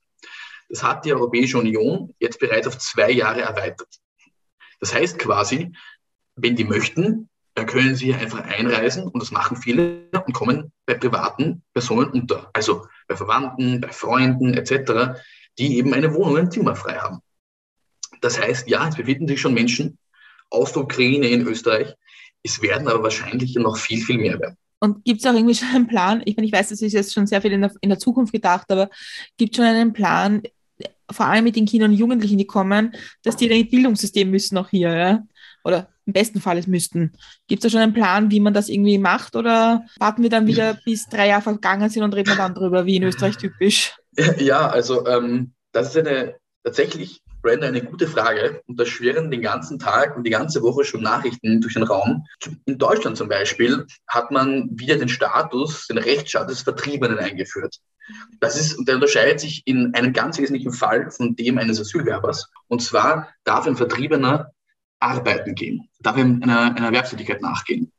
Das 0.69 0.83
hat 0.83 1.05
die 1.05 1.13
Europäische 1.13 1.57
Union 1.57 2.13
jetzt 2.19 2.39
bereits 2.39 2.67
auf 2.67 2.77
zwei 2.77 3.11
Jahre 3.11 3.41
erweitert. 3.41 3.89
Das 4.79 4.93
heißt 4.93 5.17
quasi, 5.17 5.73
wenn 6.35 6.55
die 6.55 6.63
möchten, 6.63 7.29
dann 7.55 7.65
können 7.65 7.95
sie 7.95 8.13
einfach 8.13 8.41
einreisen 8.41 9.07
und 9.07 9.21
das 9.21 9.31
machen 9.31 9.57
viele 9.57 10.09
und 10.25 10.33
kommen 10.33 10.71
bei 10.85 10.93
privaten 10.93 11.63
Personen 11.73 12.11
unter. 12.11 12.49
Also 12.53 12.85
bei 13.09 13.17
Verwandten, 13.17 13.81
bei 13.81 13.89
Freunden 13.89 14.53
etc., 14.53 15.19
die 15.57 15.77
eben 15.77 15.93
eine 15.93 16.13
Wohnung, 16.13 16.37
ein 16.37 16.51
Zimmer 16.51 16.75
frei 16.75 16.95
haben. 16.95 17.19
Das 18.21 18.39
heißt, 18.39 18.69
ja, 18.69 18.87
es 18.87 18.95
befinden 18.95 19.27
sich 19.27 19.41
schon 19.41 19.53
Menschen 19.53 19.97
aus 20.49 20.71
der 20.71 20.83
Ukraine 20.83 21.27
in 21.27 21.45
Österreich. 21.45 21.93
Es 22.43 22.61
werden 22.61 22.87
aber 22.87 23.03
wahrscheinlich 23.03 23.55
noch 23.55 23.77
viel, 23.77 24.01
viel 24.01 24.17
mehr 24.17 24.39
werden. 24.39 24.55
Und 24.79 25.03
gibt 25.03 25.19
es 25.19 25.25
auch 25.25 25.33
irgendwie 25.33 25.55
schon 25.55 25.67
einen 25.69 25.87
Plan? 25.87 26.21
Ich 26.23 26.37
meine, 26.37 26.47
ich 26.47 26.53
weiß, 26.53 26.69
das 26.69 26.81
ist 26.81 26.93
jetzt 26.93 27.13
schon 27.13 27.27
sehr 27.27 27.41
viel 27.41 27.51
in 27.51 27.61
der, 27.61 27.73
in 27.81 27.89
der 27.89 27.99
Zukunft 27.99 28.31
gedacht, 28.31 28.71
aber 28.71 28.89
gibt 29.37 29.53
es 29.53 29.57
schon 29.57 29.65
einen 29.65 29.91
Plan, 29.91 30.41
vor 31.11 31.25
allem 31.25 31.43
mit 31.43 31.55
den 31.55 31.65
Kindern 31.65 31.91
und 31.91 31.97
Jugendlichen, 31.97 32.37
die 32.37 32.47
kommen, 32.47 32.93
dass 33.23 33.35
die 33.35 33.47
in 33.47 33.63
das 33.63 33.71
Bildungssystem 33.71 34.29
müssen 34.29 34.57
auch 34.57 34.69
hier, 34.69 34.95
ja? 34.95 35.23
Oder 35.63 35.89
im 36.09 36.13
besten 36.13 36.41
Fall 36.41 36.57
es 36.57 36.67
müssten. 36.67 37.13
Gibt 37.47 37.63
es 37.63 37.63
da 37.63 37.69
schon 37.69 37.83
einen 37.83 37.93
Plan, 37.93 38.31
wie 38.31 38.39
man 38.39 38.53
das 38.53 38.67
irgendwie 38.67 38.97
macht? 38.97 39.35
Oder 39.35 39.85
warten 39.99 40.23
wir 40.23 40.29
dann 40.29 40.47
wieder, 40.47 40.73
bis 40.85 41.07
drei 41.07 41.27
Jahre 41.27 41.43
vergangen 41.43 41.89
sind 41.89 42.03
und 42.03 42.15
reden 42.15 42.29
wir 42.29 42.35
dann 42.35 42.55
drüber, 42.55 42.85
wie 42.85 42.95
in 42.95 43.03
Österreich 43.03 43.37
typisch? 43.37 43.95
Ja, 44.39 44.67
also 44.67 45.05
ähm, 45.07 45.53
das 45.71 45.89
ist 45.89 45.97
eine 45.97 46.35
tatsächlich 46.63 47.21
Brenda, 47.41 47.67
eine 47.67 47.83
gute 47.83 48.07
Frage. 48.07 48.61
Und 48.67 48.79
da 48.79 48.85
schwirren 48.85 49.31
den 49.31 49.41
ganzen 49.41 49.79
Tag 49.79 50.17
und 50.17 50.23
die 50.23 50.31
ganze 50.31 50.61
Woche 50.61 50.83
schon 50.83 51.01
Nachrichten 51.01 51.61
durch 51.61 51.75
den 51.75 51.83
Raum. 51.83 52.25
In 52.65 52.77
Deutschland 52.77 53.15
zum 53.15 53.29
Beispiel 53.29 53.85
hat 54.07 54.31
man 54.31 54.69
wieder 54.73 54.97
den 54.97 55.09
Status, 55.09 55.87
den 55.87 55.99
Rechtsstaat 55.99 56.49
des 56.49 56.63
Vertriebenen 56.63 57.19
eingeführt. 57.19 57.77
Das 58.39 58.59
ist, 58.59 58.77
der 58.87 58.95
unterscheidet 58.95 59.39
sich 59.39 59.61
in 59.65 59.93
einem 59.93 60.11
ganz 60.11 60.39
wesentlichen 60.39 60.73
Fall 60.73 61.11
von 61.11 61.35
dem 61.35 61.59
eines 61.59 61.79
Asylwerbers. 61.79 62.49
Und 62.67 62.81
zwar 62.81 63.29
darf 63.43 63.67
ein 63.67 63.77
Vertriebener 63.77 64.51
arbeiten 64.99 65.55
gehen, 65.55 65.89
darf 65.99 66.15
einer, 66.15 66.75
einer 66.75 66.87
Erwerbstätigkeit 66.87 67.41
nachgehen. 67.41 67.91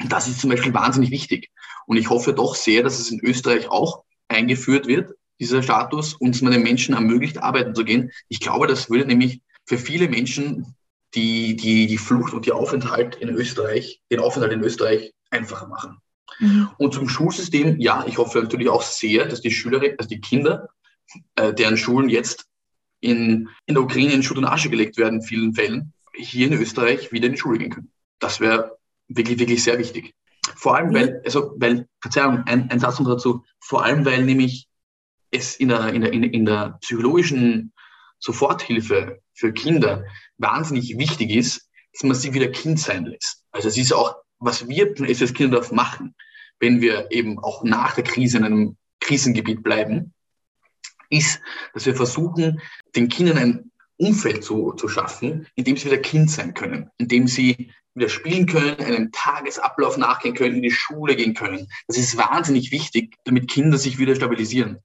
Und 0.00 0.12
das 0.12 0.28
ist 0.28 0.40
zum 0.40 0.50
Beispiel 0.50 0.74
wahnsinnig 0.74 1.10
wichtig. 1.10 1.50
Und 1.86 1.96
ich 1.96 2.10
hoffe 2.10 2.32
doch 2.32 2.54
sehr, 2.54 2.82
dass 2.82 2.98
es 2.98 3.10
in 3.10 3.20
Österreich 3.20 3.68
auch 3.68 4.04
eingeführt 4.28 4.86
wird, 4.86 5.14
dieser 5.40 5.62
Status, 5.62 6.14
uns 6.14 6.42
man 6.42 6.52
den 6.52 6.62
Menschen 6.62 6.94
ermöglicht, 6.94 7.38
arbeiten 7.38 7.74
zu 7.74 7.84
gehen. 7.84 8.10
Ich 8.28 8.40
glaube, 8.40 8.66
das 8.66 8.90
würde 8.90 9.06
nämlich 9.06 9.40
für 9.66 9.78
viele 9.78 10.08
Menschen 10.08 10.74
die, 11.14 11.56
die, 11.56 11.86
die 11.86 11.98
Flucht 11.98 12.34
und 12.34 12.46
die 12.46 12.52
Aufenthalt 12.52 13.16
in 13.16 13.30
Österreich, 13.30 14.00
den 14.10 14.20
Aufenthalt 14.20 14.52
in 14.52 14.62
Österreich 14.62 15.12
einfacher 15.30 15.68
machen. 15.68 15.98
Mhm. 16.38 16.68
Und 16.76 16.94
zum 16.94 17.08
Schulsystem, 17.08 17.80
ja, 17.80 18.04
ich 18.06 18.18
hoffe 18.18 18.42
natürlich 18.42 18.68
auch 18.68 18.82
sehr, 18.82 19.26
dass 19.26 19.40
die 19.40 19.50
Schülerinnen, 19.50 19.98
also 19.98 20.08
die 20.08 20.20
Kinder, 20.20 20.68
äh, 21.36 21.54
deren 21.54 21.76
Schulen 21.76 22.08
jetzt 22.08 22.46
in, 23.00 23.48
in 23.66 23.74
der 23.74 23.82
Ukraine 23.82 24.12
in 24.12 24.22
Schutt 24.22 24.38
und 24.38 24.44
Asche 24.44 24.70
gelegt 24.70 24.96
werden, 24.96 25.16
in 25.16 25.22
vielen 25.22 25.54
Fällen, 25.54 25.92
hier 26.18 26.48
in 26.48 26.54
Österreich 26.54 27.12
wieder 27.12 27.26
in 27.26 27.32
die 27.32 27.38
Schule 27.38 27.58
gehen 27.58 27.70
können. 27.70 27.92
Das 28.18 28.40
wäre 28.40 28.78
wirklich, 29.08 29.38
wirklich 29.38 29.62
sehr 29.62 29.78
wichtig. 29.78 30.14
Vor 30.56 30.76
allem, 30.76 30.92
weil, 30.94 31.22
also, 31.24 31.54
weil, 31.56 31.88
Verzeihung, 32.00 32.44
ein, 32.46 32.70
ein 32.70 32.80
Satz 32.80 32.98
noch 32.98 33.08
dazu, 33.08 33.44
vor 33.60 33.84
allem, 33.84 34.04
weil 34.04 34.24
nämlich 34.24 34.68
es 35.30 35.56
in 35.56 35.68
der, 35.68 35.92
in 35.92 36.00
der, 36.02 36.12
in 36.12 36.44
der 36.44 36.78
psychologischen 36.80 37.72
Soforthilfe 38.18 39.20
für 39.34 39.52
Kinder 39.52 40.04
wahnsinnig 40.38 40.96
wichtig 40.98 41.30
ist, 41.30 41.68
dass 41.92 42.02
man 42.02 42.16
sie 42.16 42.34
wieder 42.34 42.48
Kind 42.48 42.80
sein 42.80 43.06
lässt. 43.06 43.44
Also 43.50 43.68
es 43.68 43.76
ist 43.76 43.92
auch, 43.92 44.16
was 44.38 44.68
wir 44.68 44.96
von 44.96 45.06
SS 45.06 45.34
Kinderdorf 45.34 45.72
machen, 45.72 46.14
wenn 46.60 46.80
wir 46.80 47.10
eben 47.10 47.38
auch 47.38 47.62
nach 47.62 47.94
der 47.94 48.04
Krise 48.04 48.38
in 48.38 48.44
einem 48.44 48.76
Krisengebiet 49.00 49.62
bleiben, 49.62 50.12
ist, 51.10 51.40
dass 51.72 51.86
wir 51.86 51.94
versuchen, 51.94 52.60
den 52.96 53.08
Kindern 53.08 53.38
ein 53.38 53.70
Umfeld 53.98 54.44
zu, 54.44 54.72
zu 54.72 54.88
schaffen, 54.88 55.46
in 55.54 55.64
dem 55.64 55.76
sie 55.76 55.86
wieder 55.86 55.98
Kind 55.98 56.30
sein 56.30 56.54
können, 56.54 56.90
in 56.98 57.08
dem 57.08 57.26
sie 57.28 57.70
wieder 57.94 58.08
spielen 58.08 58.46
können, 58.46 58.76
einem 58.78 59.12
Tagesablauf 59.12 59.96
nachgehen 59.96 60.34
können, 60.34 60.56
in 60.56 60.62
die 60.62 60.70
Schule 60.70 61.16
gehen 61.16 61.34
können. 61.34 61.68
Das 61.86 61.98
ist 61.98 62.16
wahnsinnig 62.16 62.72
wichtig, 62.72 63.16
damit 63.24 63.50
Kinder 63.50 63.76
sich 63.76 63.98
wieder 63.98 64.14
stabilisieren. 64.14 64.78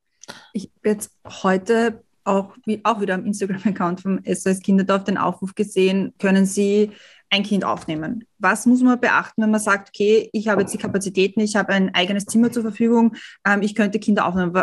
Ich 0.53 0.63
habe 0.63 0.89
jetzt 0.89 1.11
heute 1.43 2.03
auch, 2.23 2.55
auch 2.83 3.01
wieder 3.01 3.15
am 3.15 3.25
Instagram-Account 3.25 4.01
vom 4.01 4.19
SOS 4.25 4.61
Kinderdorf 4.61 5.03
den 5.03 5.17
Aufruf 5.17 5.55
gesehen, 5.55 6.13
können 6.19 6.45
Sie 6.45 6.91
ein 7.29 7.43
Kind 7.43 7.65
aufnehmen. 7.65 8.25
Was 8.37 8.65
muss 8.65 8.81
man 8.81 8.99
beachten, 8.99 9.41
wenn 9.41 9.49
man 9.49 9.59
sagt, 9.59 9.89
okay, 9.89 10.29
ich 10.33 10.47
habe 10.47 10.61
jetzt 10.61 10.73
die 10.73 10.77
Kapazitäten, 10.77 11.39
ich 11.39 11.55
habe 11.55 11.73
ein 11.73 11.93
eigenes 11.95 12.25
Zimmer 12.25 12.51
zur 12.51 12.61
Verfügung, 12.61 13.15
ähm, 13.45 13.63
ich 13.63 13.73
könnte 13.73 13.99
Kinder 13.99 14.25
aufnehmen. 14.25 14.53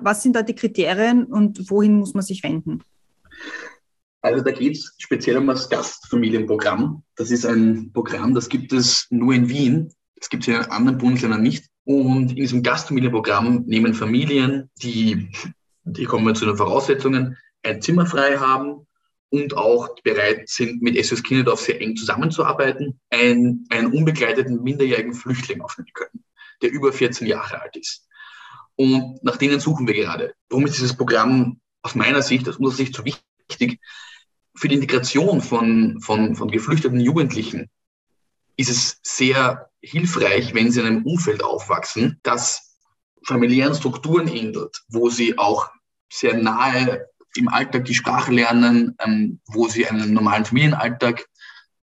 Was 0.00 0.22
sind 0.22 0.34
da 0.34 0.42
die 0.42 0.54
Kriterien 0.54 1.24
und 1.24 1.70
wohin 1.70 1.98
muss 1.98 2.14
man 2.14 2.24
sich 2.24 2.42
wenden? 2.42 2.82
Also 4.28 4.44
da 4.44 4.50
geht 4.50 4.76
es 4.76 4.94
speziell 4.98 5.38
um 5.38 5.46
das 5.46 5.70
Gastfamilienprogramm. 5.70 7.02
Das 7.16 7.30
ist 7.30 7.46
ein 7.46 7.92
Programm, 7.94 8.34
das 8.34 8.50
gibt 8.50 8.74
es 8.74 9.06
nur 9.08 9.32
in 9.32 9.48
Wien. 9.48 9.90
Das 10.16 10.28
gibt 10.28 10.42
es 10.42 10.48
in 10.48 10.56
anderen 10.56 10.98
Bundesländern 10.98 11.40
nicht. 11.40 11.64
Und 11.84 12.32
in 12.32 12.36
diesem 12.36 12.62
Gastfamilienprogramm 12.62 13.64
nehmen 13.64 13.94
Familien, 13.94 14.68
die, 14.82 15.30
die 15.84 16.04
kommen 16.04 16.34
zu 16.34 16.44
den 16.44 16.58
Voraussetzungen, 16.58 17.38
ein 17.62 17.80
Zimmer 17.80 18.04
frei 18.04 18.36
haben 18.36 18.86
und 19.30 19.56
auch 19.56 19.94
bereit 20.02 20.46
sind, 20.50 20.82
mit 20.82 21.02
SOS 21.02 21.22
Kinderdorf 21.22 21.60
sehr 21.60 21.80
eng 21.80 21.96
zusammenzuarbeiten, 21.96 23.00
einen, 23.08 23.64
einen 23.70 23.94
unbegleiteten 23.94 24.62
minderjährigen 24.62 25.14
Flüchtling 25.14 25.62
aufnehmen 25.62 25.92
können, 25.94 26.22
der 26.60 26.70
über 26.70 26.92
14 26.92 27.26
Jahre 27.26 27.62
alt 27.62 27.78
ist. 27.78 28.06
Und 28.76 29.24
nach 29.24 29.38
denen 29.38 29.58
suchen 29.58 29.86
wir 29.86 29.94
gerade. 29.94 30.34
Warum 30.50 30.66
ist 30.66 30.76
dieses 30.76 30.94
Programm 30.94 31.62
aus 31.80 31.94
meiner 31.94 32.20
Sicht, 32.20 32.46
aus 32.46 32.56
unserer 32.58 32.76
Sicht 32.76 32.94
so 32.94 33.06
wichtig? 33.06 33.80
Für 34.58 34.66
die 34.66 34.74
Integration 34.74 35.40
von, 35.40 36.00
von, 36.00 36.34
von 36.34 36.50
geflüchteten 36.50 36.98
Jugendlichen 36.98 37.70
ist 38.56 38.70
es 38.70 38.98
sehr 39.02 39.70
hilfreich, 39.80 40.52
wenn 40.52 40.72
sie 40.72 40.80
in 40.80 40.86
einem 40.86 41.06
Umfeld 41.06 41.44
aufwachsen, 41.44 42.18
das 42.24 42.76
familiären 43.24 43.76
Strukturen 43.76 44.26
ähnelt, 44.26 44.82
wo 44.88 45.10
sie 45.10 45.38
auch 45.38 45.70
sehr 46.12 46.36
nahe 46.36 47.06
im 47.36 47.48
Alltag 47.48 47.84
die 47.84 47.94
Sprache 47.94 48.32
lernen, 48.32 48.96
ähm, 48.98 49.40
wo 49.46 49.68
sie 49.68 49.86
einen 49.86 50.12
normalen 50.12 50.44
Familienalltag 50.44 51.28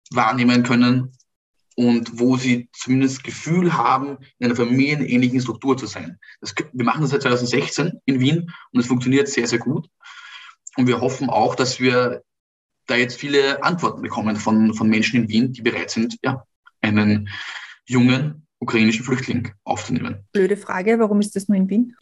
wahrnehmen 0.09 0.63
können 0.63 1.11
und 1.75 2.19
wo 2.19 2.35
sie 2.37 2.69
zumindest 2.73 3.23
Gefühl 3.23 3.73
haben, 3.77 4.17
in 4.39 4.47
einer 4.47 4.55
familienähnlichen 4.55 5.41
Struktur 5.41 5.77
zu 5.77 5.85
sein. 5.85 6.17
Das, 6.41 6.55
wir 6.73 6.85
machen 6.85 7.01
das 7.01 7.11
seit 7.11 7.21
2016 7.21 8.01
in 8.05 8.19
Wien 8.19 8.51
und 8.71 8.79
es 8.79 8.87
funktioniert 8.87 9.27
sehr, 9.27 9.45
sehr 9.45 9.59
gut. 9.59 9.87
Und 10.77 10.87
wir 10.87 10.99
hoffen 10.99 11.29
auch, 11.29 11.53
dass 11.53 11.79
wir 11.79 12.23
da 12.87 12.95
jetzt 12.95 13.19
viele 13.19 13.63
Antworten 13.63 14.01
bekommen 14.01 14.35
von, 14.35 14.73
von 14.73 14.89
Menschen 14.89 15.23
in 15.23 15.29
Wien, 15.29 15.53
die 15.53 15.61
bereit 15.61 15.89
sind, 15.91 16.17
ja, 16.23 16.45
einen 16.81 17.29
jungen 17.85 18.45
ukrainischen 18.59 19.03
Flüchtling 19.03 19.51
aufzunehmen. 19.63 20.25
Blöde 20.31 20.57
Frage, 20.57 20.97
warum 20.99 21.19
ist 21.19 21.35
das 21.35 21.47
nur 21.47 21.57
in 21.57 21.69
Wien? 21.69 21.95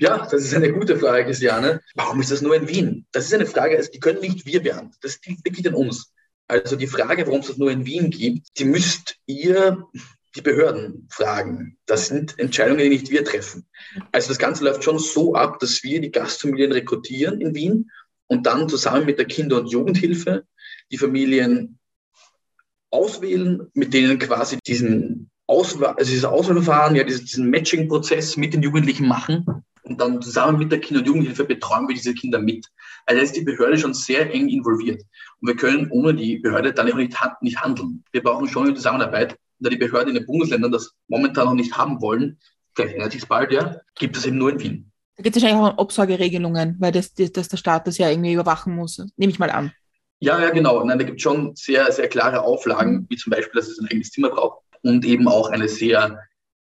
Ja, 0.00 0.26
das 0.26 0.42
ist 0.42 0.54
eine 0.54 0.72
gute 0.72 0.98
Frage, 0.98 1.24
Christiane. 1.24 1.80
Warum 1.94 2.20
ist 2.20 2.30
das 2.30 2.42
nur 2.42 2.56
in 2.56 2.68
Wien? 2.68 3.06
Das 3.12 3.26
ist 3.26 3.34
eine 3.34 3.46
Frage, 3.46 3.80
die 3.92 4.00
können 4.00 4.20
nicht 4.20 4.46
wir 4.46 4.62
beantworten. 4.62 4.96
Das 5.02 5.20
liegt 5.26 5.44
wirklich 5.44 5.66
an 5.68 5.74
uns. 5.74 6.12
Also 6.48 6.76
die 6.76 6.86
Frage, 6.86 7.26
warum 7.26 7.40
es 7.40 7.46
das 7.46 7.58
nur 7.58 7.70
in 7.70 7.86
Wien 7.86 8.10
gibt, 8.10 8.58
die 8.58 8.64
müsst 8.64 9.16
ihr 9.26 9.86
die 10.34 10.40
Behörden 10.40 11.08
fragen. 11.10 11.76
Das 11.86 12.06
sind 12.06 12.38
Entscheidungen, 12.38 12.80
die 12.80 12.88
nicht 12.88 13.10
wir 13.10 13.24
treffen. 13.24 13.66
Also 14.12 14.28
das 14.28 14.38
Ganze 14.38 14.64
läuft 14.64 14.82
schon 14.82 14.98
so 14.98 15.34
ab, 15.34 15.58
dass 15.60 15.82
wir 15.82 16.00
die 16.00 16.10
Gastfamilien 16.10 16.72
rekrutieren 16.72 17.40
in 17.40 17.54
Wien 17.54 17.90
und 18.26 18.46
dann 18.46 18.68
zusammen 18.68 19.06
mit 19.06 19.18
der 19.18 19.26
Kinder- 19.26 19.60
und 19.60 19.70
Jugendhilfe 19.70 20.44
die 20.90 20.98
Familien 20.98 21.78
auswählen, 22.90 23.68
mit 23.74 23.94
denen 23.94 24.18
quasi 24.18 24.58
diesen 24.66 25.30
Auswahl, 25.46 25.94
also 25.96 26.10
dieses 26.10 26.24
Auswahlverfahren, 26.24 26.94
ja, 26.94 27.04
diesen 27.04 27.50
Matching-Prozess 27.50 28.36
mit 28.36 28.54
den 28.54 28.62
Jugendlichen 28.62 29.06
machen 29.06 29.64
und 29.82 30.00
dann 30.00 30.22
zusammen 30.22 30.58
mit 30.58 30.70
der 30.70 30.80
Kinder- 30.80 31.00
und 31.00 31.06
Jugendhilfe 31.06 31.44
betreuen 31.44 31.88
wir 31.88 31.94
diese 31.94 32.14
Kinder 32.14 32.38
mit. 32.38 32.66
Also 33.06 33.18
da 33.18 33.24
ist 33.24 33.36
die 33.36 33.42
Behörde 33.42 33.78
schon 33.78 33.94
sehr 33.94 34.32
eng 34.32 34.48
involviert. 34.48 35.02
Und 35.40 35.48
wir 35.48 35.56
können 35.56 35.90
ohne 35.90 36.14
die 36.14 36.38
Behörde 36.38 36.72
dann 36.72 36.90
auch 36.90 36.96
nicht, 36.96 37.16
nicht 37.40 37.60
handeln. 37.60 38.04
Wir 38.12 38.22
brauchen 38.22 38.48
schon 38.48 38.66
eine 38.66 38.74
Zusammenarbeit. 38.74 39.36
Da 39.58 39.70
die 39.70 39.76
Behörden 39.76 40.10
in 40.10 40.14
den 40.16 40.26
Bundesländern 40.26 40.72
das 40.72 40.92
momentan 41.08 41.46
noch 41.46 41.54
nicht 41.54 41.76
haben 41.76 42.00
wollen, 42.00 42.38
vielleicht 42.74 43.12
sich 43.12 43.28
bald, 43.28 43.52
ja, 43.52 43.76
gibt 43.94 44.16
es 44.16 44.26
eben 44.26 44.38
nur 44.38 44.50
in 44.50 44.60
Wien. 44.60 44.91
Da 45.22 45.30
gibt 45.30 45.36
es 45.36 45.42
wahrscheinlich 45.44 45.64
auch 45.64 45.78
Obsorgeregelungen, 45.78 46.74
weil 46.80 46.90
das, 46.90 47.14
das, 47.14 47.30
das 47.30 47.48
der 47.48 47.56
Staat 47.56 47.86
das 47.86 47.96
ja 47.96 48.10
irgendwie 48.10 48.32
überwachen 48.32 48.74
muss, 48.74 49.06
nehme 49.16 49.30
ich 49.30 49.38
mal 49.38 49.50
an. 49.50 49.70
Ja, 50.18 50.40
ja, 50.40 50.50
genau. 50.50 50.82
Nein, 50.82 50.98
da 50.98 51.04
gibt 51.04 51.18
es 51.18 51.22
schon 51.22 51.54
sehr, 51.54 51.92
sehr 51.92 52.08
klare 52.08 52.42
Auflagen, 52.42 53.06
wie 53.08 53.16
zum 53.16 53.30
Beispiel, 53.30 53.60
dass 53.60 53.68
es 53.68 53.78
ein 53.78 53.86
eigenes 53.86 54.10
Zimmer 54.10 54.30
braucht 54.30 54.64
und 54.82 55.04
eben 55.04 55.28
auch 55.28 55.50
eine 55.50 55.68
sehr, 55.68 56.18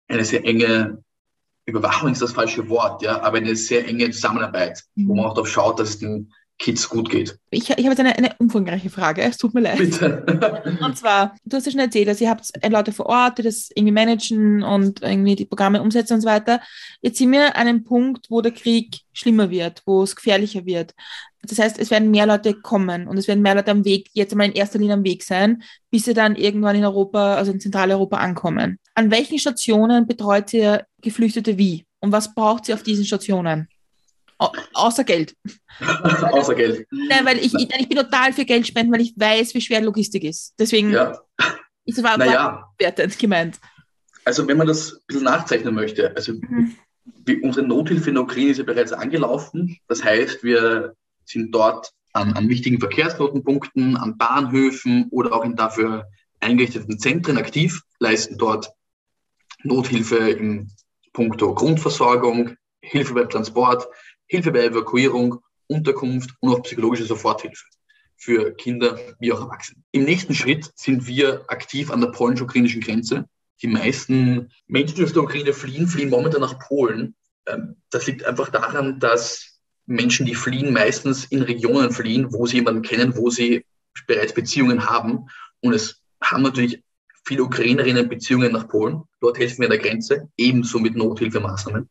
eine 0.10 0.26
sehr 0.26 0.44
enge 0.44 1.02
Überwachung 1.66 2.12
ist 2.12 2.22
das 2.22 2.34
falsche 2.34 2.68
Wort, 2.68 3.02
ja, 3.02 3.22
aber 3.22 3.38
eine 3.38 3.56
sehr 3.56 3.88
enge 3.88 4.10
Zusammenarbeit, 4.12 4.84
wo 4.96 5.16
man 5.16 5.26
auch 5.26 5.36
darauf 5.36 5.48
schaut, 5.48 5.80
dass 5.80 6.00
den 6.00 6.34
Kids 6.60 6.90
gut 6.90 7.10
geht. 7.10 7.40
Ich, 7.52 7.70
ich 7.70 7.78
habe 7.78 7.90
jetzt 7.90 8.00
eine, 8.00 8.18
eine 8.18 8.36
umfangreiche 8.38 8.90
Frage, 8.90 9.22
es 9.22 9.38
tut 9.38 9.54
mir 9.54 9.62
leid. 9.62 9.78
Bitte. 9.78 10.26
Und 10.84 10.98
zwar, 10.98 11.36
du 11.46 11.56
hast 11.56 11.66
ja 11.66 11.72
schon 11.72 11.80
erzählt, 11.80 12.10
dass 12.10 12.20
ihr 12.20 12.30
habt 12.30 12.52
Leute 12.70 12.92
vor 12.92 13.08
Ort, 13.08 13.38
die 13.38 13.44
das 13.44 13.70
irgendwie 13.74 13.94
managen 13.94 14.62
und 14.62 15.02
irgendwie 15.02 15.36
die 15.36 15.46
Programme 15.46 15.82
umsetzen 15.82 16.16
und 16.16 16.22
so 16.22 16.28
weiter. 16.28 16.60
Jetzt 17.02 17.18
sind 17.18 17.32
wir 17.32 17.56
an 17.56 17.68
einem 17.68 17.84
Punkt, 17.86 18.28
wo 18.30 18.42
der 18.42 18.52
Krieg 18.52 19.00
schlimmer 19.14 19.50
wird, 19.50 19.82
wo 19.86 20.04
es 20.04 20.16
gefährlicher 20.16 20.66
wird. 20.66 20.94
Das 21.42 21.60
heißt, 21.60 21.80
es 21.80 21.90
werden 21.92 22.12
mehr 22.12 22.26
Leute 22.26 22.54
kommen 22.54 23.08
und 23.08 23.18
es 23.18 23.30
werden 23.30 23.42
mehr 23.42 23.56
Leute 23.56 23.72
am 23.72 23.86
Weg, 23.86 24.10
jetzt 24.14 24.34
einmal 24.34 24.48
in 24.48 24.54
erster 24.54 24.80
Linie 24.80 24.96
am 24.96 25.06
Weg 25.06 25.24
sein, 25.24 25.64
bis 25.90 26.04
sie 26.04 26.14
dann 26.14 26.36
irgendwann 26.36 26.76
in 26.76 26.84
Europa, 26.84 27.36
also 27.36 27.54
in 27.54 27.62
Zentraleuropa 27.62 28.18
ankommen. 28.18 28.78
An 28.96 29.12
welchen 29.12 29.40
Stationen 29.40 30.06
betreut 30.06 30.54
ihr 30.54 30.86
Geflüchtete 31.02 31.58
wie? 31.58 31.86
Und 32.02 32.12
was 32.12 32.36
braucht 32.36 32.66
sie 32.66 32.74
auf 32.74 32.84
diesen 32.84 33.06
Stationen? 33.06 33.70
Au 34.40 34.52
außer 34.74 35.04
Geld. 35.04 35.36
außer 36.32 36.56
Geld. 36.56 36.88
Nein, 36.92 37.26
weil 37.26 37.38
ich, 37.40 37.54
ich, 37.54 37.70
ich 37.78 37.88
bin 37.90 37.98
total 37.98 38.34
für 38.34 38.46
Geld 38.46 38.66
spenden, 38.68 38.92
weil 38.94 39.02
ich 39.02 39.14
weiß, 39.16 39.54
wie 39.54 39.62
schwer 39.62 39.82
Logistik 39.82 40.24
ist. 40.24 40.54
Deswegen 40.58 40.92
Ja. 40.92 41.12
ist 41.86 41.98
es 41.98 42.04
war 42.04 42.18
Naja, 42.18 42.70
wertend 42.80 43.18
gemeint. 43.20 43.60
also 44.26 44.48
wenn 44.48 44.58
man 44.58 44.68
das 44.68 44.94
ein 44.94 45.00
bisschen 45.08 45.24
nachzeichnen 45.24 45.74
möchte, 45.76 46.16
also 46.16 46.34
Mhm. 46.34 46.76
wie, 47.26 47.38
unsere 47.42 47.66
Nothilfe 47.68 48.10
in 48.10 48.16
der 48.16 48.24
Ukraine 48.24 48.52
ist 48.52 48.58
ja 48.58 48.64
bereits 48.64 48.94
angelaufen. 48.94 49.78
Das 49.88 50.04
heißt, 50.04 50.44
wir 50.44 50.96
sind 51.26 51.54
dort 51.54 51.92
an, 52.14 52.34
an 52.34 52.48
wichtigen 52.50 52.80
Verkehrsknotenpunkten, 52.80 53.98
an 53.98 54.18
Bahnhöfen 54.18 55.08
oder 55.12 55.34
auch 55.34 55.44
in 55.44 55.56
dafür 55.56 56.08
eingerichteten 56.40 56.98
Zentren 57.00 57.38
aktiv, 57.38 57.82
leisten 58.00 58.38
dort 58.38 58.70
Nothilfe 59.64 60.18
im 60.30 60.70
Punkto 61.14 61.54
Grundversorgung, 61.54 62.56
Hilfe 62.90 63.14
beim 63.14 63.30
Transport, 63.30 63.88
Hilfe 64.28 64.52
bei 64.52 64.66
Evakuierung, 64.66 65.40
Unterkunft 65.68 66.32
und 66.40 66.54
auch 66.54 66.64
psychologische 66.64 67.06
Soforthilfe 67.06 67.64
für 68.18 68.52
Kinder 68.56 69.00
wie 69.20 69.32
auch 69.32 69.42
Erwachsene. 69.42 69.82
Im 69.92 70.04
nächsten 70.04 70.34
Schritt 70.34 70.72
sind 70.76 71.08
wir 71.08 71.46
aktiv 71.48 71.90
an 71.92 72.02
der 72.02 72.10
polnisch-ukrainischen 72.10 72.82
Grenze. 72.82 73.26
Die 73.62 73.68
meisten 73.68 74.52
Menschen, 74.68 74.96
die 74.96 75.04
aus 75.04 75.14
der 75.14 75.24
Ukraine 75.24 75.54
fliehen, 75.54 75.88
fliehen 75.88 76.10
momentan 76.10 76.42
nach 76.42 76.60
Polen. 76.60 77.16
Ähm, 77.46 77.76
Das 77.92 78.08
liegt 78.08 78.26
einfach 78.26 78.50
daran, 78.50 79.00
dass 79.00 79.60
Menschen, 79.86 80.26
die 80.26 80.36
fliehen, 80.36 80.74
meistens 80.74 81.26
in 81.26 81.42
Regionen 81.42 81.92
fliehen, 81.92 82.32
wo 82.32 82.46
sie 82.46 82.58
jemanden 82.58 82.82
kennen, 82.82 83.16
wo 83.16 83.30
sie 83.30 83.66
bereits 84.08 84.34
Beziehungen 84.34 84.86
haben. 84.86 85.30
Und 85.62 85.74
es 85.74 86.02
haben 86.22 86.44
natürlich 86.44 86.84
viele 87.26 87.44
Ukrainerinnen 87.44 88.10
Beziehungen 88.10 88.52
nach 88.52 88.68
Polen. 88.68 89.04
Dort 89.22 89.38
helfen 89.40 89.60
wir 89.60 89.66
an 89.68 89.72
der 89.72 89.80
Grenze, 89.80 90.30
ebenso 90.38 90.80
mit 90.80 90.96
Nothilfemaßnahmen. 90.96 91.90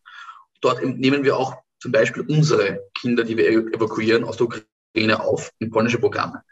Dort 0.61 0.85
nehmen 0.85 1.25
wir 1.25 1.37
auch 1.37 1.57
zum 1.81 1.93
Beispiel 1.93 2.25
unsere 2.29 2.81
Kinder, 3.01 3.25
die 3.25 3.37
wir 3.37 3.49
evakuieren, 3.49 4.25
aus 4.25 4.37
der 4.37 4.47
Ukraine 4.47 5.21
auf 5.21 5.53
in 5.59 5.71
polnische 5.71 5.99
Programme. 5.99 6.43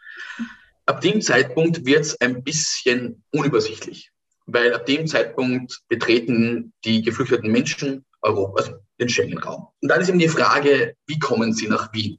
Ab 0.87 1.01
dem 1.01 1.21
Zeitpunkt 1.21 1.85
wird 1.85 2.03
es 2.03 2.21
ein 2.21 2.45
bisschen 2.45 3.25
unübersichtlich, 3.33 4.13
weil 4.47 4.73
ab 4.73 4.87
dem 4.87 5.07
Zeitpunkt 5.09 5.81
betreten 5.89 6.73
die 6.85 7.03
geflüchteten 7.03 7.51
Menschen 7.51 8.05
Europa, 8.23 8.61
also 8.61 8.73
den 9.01 9.09
Schengen-Raum. 9.09 9.69
Und 9.81 9.89
dann 9.89 10.01
ist 10.01 10.09
eben 10.09 10.19
die 10.19 10.29
Frage, 10.29 10.95
wie 11.07 11.19
kommen 11.19 11.53
sie 11.53 11.69
nach 11.69 11.93
Wien? 11.93 12.19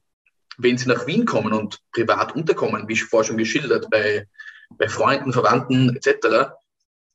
Wenn 0.57 0.77
sie 0.77 0.89
nach 0.89 1.07
Wien 1.07 1.25
kommen 1.25 1.53
und 1.53 1.79
privat 1.93 2.35
unterkommen, 2.35 2.87
wie 2.87 2.97
vorher 2.97 3.27
schon 3.27 3.37
geschildert, 3.37 3.89
bei, 3.89 4.27
bei 4.71 4.89
Freunden, 4.89 5.31
Verwandten 5.31 5.95
etc., 5.95 6.51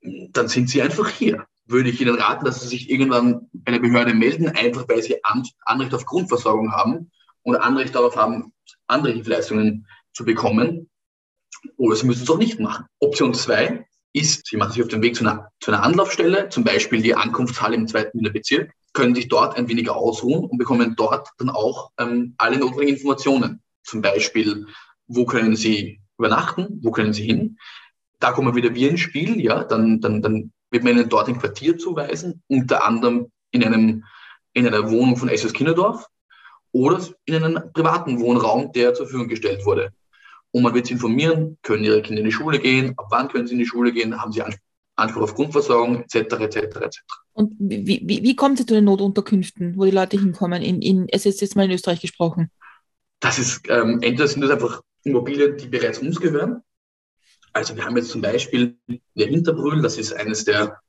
dann 0.01 0.49
sind 0.49 0.71
sie 0.71 0.81
einfach 0.81 1.09
hier. 1.09 1.47
Würde 1.67 1.91
ich 1.91 2.01
Ihnen 2.01 2.17
raten, 2.17 2.45
dass 2.45 2.61
Sie 2.61 2.69
sich 2.69 2.91
irgendwann 2.91 3.49
bei 3.53 3.73
der 3.73 3.79
Behörde 3.79 4.15
melden, 4.15 4.49
einfach 4.49 4.89
weil 4.89 5.03
Sie 5.03 5.23
An 5.25 5.45
Anrecht 5.65 5.95
auf 5.95 6.05
Grundversorgung 6.05 6.73
haben 6.73 7.11
und 7.43 7.57
Anrecht 7.57 7.95
darauf 7.95 8.17
haben, 8.17 8.53
andere 8.87 9.13
Hilfeleistungen 9.13 9.87
zu 10.13 10.25
bekommen. 10.25 10.91
Oder 11.77 11.97
Sie 11.97 12.07
müssen 12.07 12.25
es 12.25 12.31
auch 12.31 12.39
nicht 12.39 12.59
machen. 12.59 12.87
Option 12.99 13.35
zwei 13.35 13.87
ist, 14.13 14.47
Sie 14.47 14.57
machen 14.57 14.73
sich 14.73 14.83
auf 14.83 14.89
den 14.89 15.03
Weg 15.03 15.17
zu 15.17 15.25
einer, 15.25 15.51
zu 15.61 15.71
einer 15.71 15.83
Anlaufstelle, 15.83 16.49
zum 16.49 16.65
Beispiel 16.65 17.01
die 17.01 17.15
Ankunftshalle 17.15 17.77
im 17.77 17.87
zweiten 17.87 18.19
Wiener 18.19 18.31
Bezirk, 18.31 18.73
können 18.93 19.15
sich 19.15 19.29
dort 19.29 19.57
ein 19.57 19.69
wenig 19.69 19.89
ausruhen 19.89 20.45
und 20.45 20.59
bekommen 20.59 20.95
dort 20.97 21.29
dann 21.39 21.51
auch 21.51 21.91
ähm, 21.99 22.35
alle 22.39 22.59
notwendigen 22.59 22.97
Informationen. 22.97 23.63
Zum 23.85 24.03
Beispiel, 24.03 24.67
wo 25.07 25.25
können 25.25 25.57
Sie 25.57 26.01
übernachten, 26.19 26.81
wo 26.83 26.91
können 26.91 27.13
Sie 27.13 27.25
hin. 27.25 27.59
Da 28.21 28.33
kommen 28.33 28.55
wieder 28.55 28.75
wir 28.75 28.91
ins 28.91 29.01
Spiel, 29.01 29.41
ja, 29.41 29.65
dann, 29.65 30.01
dann, 30.01 30.23
dann 30.23 30.53
wird 30.73 30.83
man 30.83 30.95
ihnen 30.95 31.09
dort 31.09 31.29
ein 31.29 31.39
Quartier 31.39 31.79
zuweisen, 31.79 32.43
unter 32.49 32.85
anderem 32.85 33.31
in, 33.53 33.63
einem, 33.63 34.05
in 34.55 34.67
einer 34.67 34.91
Wohnung 34.91 35.17
von 35.17 35.29
SS 35.29 35.53
Kinderdorf 35.53 36.07
oder 36.73 37.01
in 37.27 37.37
einem 37.37 37.73
privaten 37.73 38.19
Wohnraum, 38.21 38.73
der 38.73 38.95
zur 38.95 39.07
Verfügung 39.07 39.29
gestellt 39.29 39.65
wurde. 39.65 39.93
Und 40.51 40.63
man 40.63 40.75
wird 40.75 40.87
sie 40.87 40.95
informieren, 40.95 41.59
können 41.63 41.85
ihre 41.85 42.03
Kinder 42.03 42.21
in 42.21 42.27
die 42.27 42.33
Schule 42.33 42.59
gehen, 42.59 42.95
ab 42.97 43.07
wann 43.11 43.29
können 43.29 43.47
sie 43.47 43.53
in 43.53 43.59
die 43.59 43.67
Schule 43.67 43.93
gehen, 43.93 44.21
haben 44.21 44.33
sie 44.33 44.43
Anspruch 44.97 45.23
auf 45.23 45.35
Grundversorgung, 45.35 46.03
etc., 46.03 46.17
etc., 46.17 46.57
etc. 46.57 47.01
Und 47.33 47.55
wie, 47.59 48.03
wie, 48.05 48.23
wie 48.23 48.37
kommt 48.37 48.61
es 48.61 48.67
zu 48.67 48.75
den 48.75 48.85
Notunterkünften, 48.85 49.77
wo 49.77 49.85
die 49.85 49.91
Leute 49.91 50.19
hinkommen? 50.19 50.63
In, 50.63 50.83
in, 50.83 51.09
es 51.09 51.25
ist 51.25 51.41
jetzt 51.41 51.57
mal 51.57 51.65
in 51.65 51.71
Österreich 51.71 52.01
gesprochen. 52.01 52.51
Das 53.21 53.39
ist, 53.39 53.63
ähm, 53.69 54.01
entweder 54.03 54.27
sind 54.27 54.43
das 54.43 54.51
einfach 54.51 54.83
Immobilien, 55.05 55.57
die 55.57 55.69
bereits 55.69 55.99
uns 55.99 56.21
gehören. 56.21 56.63
Also 57.53 57.77
wir 57.77 57.85
haben 57.85 57.97
jetzt 57.97 58.11
zum 58.11 58.23
Beispiel 58.23 58.79
der 59.15 59.27
Hinterbrühl, 59.27 59.83
das 59.83 59.99
ist 59.99 60.13
eines 60.13 60.45
der 60.45 60.81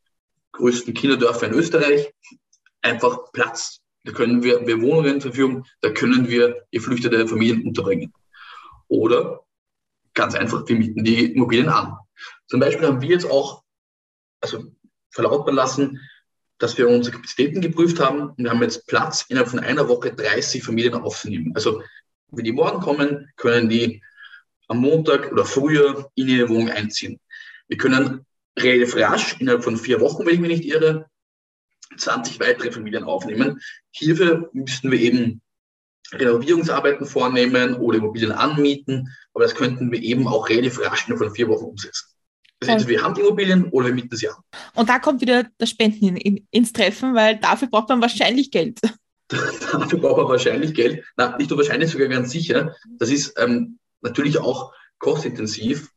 größten 0.53 0.93
Kinderdörfer 0.93 1.47
in 1.47 1.53
Österreich, 1.53 2.13
einfach 2.81 3.31
Platz. 3.33 3.81
Da 4.05 4.11
können 4.11 4.43
wir, 4.43 4.65
wir 4.65 4.81
Wohnungen 4.81 5.21
zur 5.21 5.31
Verfügung, 5.31 5.65
da 5.81 5.89
können 5.89 6.27
wir 6.29 6.65
geflüchtete 6.71 7.27
Familien 7.27 7.65
unterbringen. 7.65 8.13
Oder 8.87 9.41
ganz 10.13 10.35
einfach, 10.35 10.67
wir 10.67 10.75
mieten 10.75 11.03
die 11.03 11.33
Immobilien 11.33 11.69
an. 11.69 11.97
Zum 12.47 12.59
Beispiel 12.59 12.87
haben 12.87 13.01
wir 13.01 13.09
jetzt 13.09 13.29
auch 13.29 13.63
also 14.41 14.63
verlautbaren 15.11 15.55
lassen, 15.55 15.99
dass 16.59 16.77
wir 16.77 16.87
unsere 16.87 17.15
Kapazitäten 17.15 17.61
geprüft 17.61 17.99
haben 17.99 18.29
und 18.29 18.37
wir 18.37 18.49
haben 18.49 18.61
jetzt 18.61 18.87
Platz, 18.87 19.25
innerhalb 19.27 19.49
von 19.49 19.59
einer 19.59 19.87
Woche 19.89 20.13
30 20.13 20.63
Familien 20.63 20.93
aufzunehmen. 20.93 21.51
Also 21.55 21.81
wenn 22.31 22.45
die 22.45 22.51
morgen 22.51 22.81
kommen, 22.81 23.29
können 23.35 23.69
die 23.69 24.01
am 24.67 24.77
Montag 24.79 25.31
oder 25.31 25.45
früher 25.45 26.09
in 26.15 26.27
ihre 26.27 26.49
Wohnung 26.49 26.69
einziehen. 26.69 27.19
Wir 27.67 27.77
können 27.77 28.25
relativ 28.57 28.95
rasch, 28.95 29.35
innerhalb 29.39 29.63
von 29.63 29.77
vier 29.77 29.99
Wochen, 29.99 30.25
wenn 30.25 30.35
ich 30.35 30.39
mich 30.39 30.59
nicht 30.59 30.65
irre, 30.65 31.07
20 31.97 32.39
weitere 32.39 32.71
Familien 32.71 33.03
aufnehmen. 33.03 33.59
Hierfür 33.91 34.49
müssten 34.53 34.91
wir 34.91 34.99
eben 34.99 35.41
Renovierungsarbeiten 36.11 37.05
vornehmen 37.05 37.75
oder 37.75 37.97
Immobilien 37.97 38.31
anmieten, 38.31 39.09
aber 39.33 39.45
das 39.45 39.55
könnten 39.55 39.91
wir 39.91 40.01
eben 40.01 40.27
auch 40.27 40.49
relativ 40.49 40.79
rasch 40.79 41.07
innerhalb 41.07 41.27
von 41.27 41.35
vier 41.35 41.47
Wochen 41.47 41.65
umsetzen. 41.65 42.07
Das 42.59 42.69
heißt, 42.69 42.87
wir 42.87 43.01
haben 43.01 43.13
die 43.13 43.21
Immobilien 43.21 43.65
oder 43.69 43.87
wir 43.87 43.93
mieten 43.93 44.15
sie 44.15 44.29
an. 44.29 44.35
Und 44.73 44.87
da 44.87 44.99
kommt 44.99 45.21
wieder 45.21 45.47
das 45.57 45.69
Spenden 45.69 46.09
in, 46.09 46.17
in, 46.17 46.47
ins 46.49 46.71
Treffen, 46.71 47.13
weil 47.13 47.37
dafür 47.37 47.67
braucht 47.67 47.89
man 47.89 48.01
wahrscheinlich 48.01 48.51
Geld. 48.51 48.79
dafür 49.27 49.99
braucht 49.99 50.17
man 50.17 50.29
wahrscheinlich 50.29 50.73
Geld. 50.73 51.03
Na, 51.17 51.35
nicht 51.37 51.49
nur 51.49 51.59
wahrscheinlich, 51.59 51.91
sogar 51.91 52.07
ganz 52.07 52.31
sicher. 52.31 52.75
Das 52.99 53.09
ist 53.09 53.33
ähm, 53.37 53.79
natürlich 54.03 54.39
auch 54.39 54.73
kostintensiv. 54.99 55.89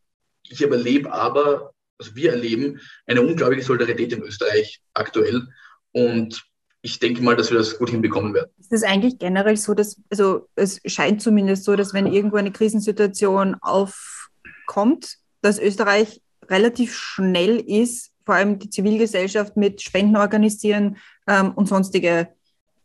Ich 0.49 0.63
erlebe 0.63 1.13
aber, 1.13 1.73
also 1.99 2.15
wir 2.15 2.31
erleben 2.31 2.81
eine 3.07 3.23
unglaubliche 3.23 3.65
Solidarität 3.65 4.13
in 4.13 4.23
Österreich 4.23 4.81
aktuell. 4.95 5.49
Und 5.93 6.45
ich 6.83 6.99
denke 6.99 7.23
mal, 7.23 7.37
dass 7.37 7.51
wir 7.51 7.59
das 7.59 7.79
gut 7.79 7.91
hinbekommen 7.91 8.33
werden. 8.35 8.51
Ist 8.59 8.73
es 8.73 8.83
eigentlich 8.85 9.19
generell 9.19 9.57
so, 9.57 9.75
dass, 9.75 10.01
also 10.11 10.49
es 10.55 10.81
scheint 10.87 11.21
zumindest 11.21 11.65
so, 11.65 11.75
dass 11.75 11.95
wenn 11.95 12.07
irgendwo 12.07 12.37
eine 12.37 12.53
Krisensituation 12.53 13.57
auf, 13.61 14.29
kommt, 14.67 15.17
dass 15.43 15.59
Österreich 15.59 16.21
relativ 16.49 16.95
schnell 16.95 17.59
ist, 17.59 18.13
vor 18.25 18.35
allem 18.35 18.59
die 18.59 18.71
Zivilgesellschaft 18.71 19.57
mit 19.57 19.83
Spenden 19.83 20.17
organisieren 20.17 20.97
ähm, 21.27 21.53
und 21.55 21.69
sonstige 21.69 22.29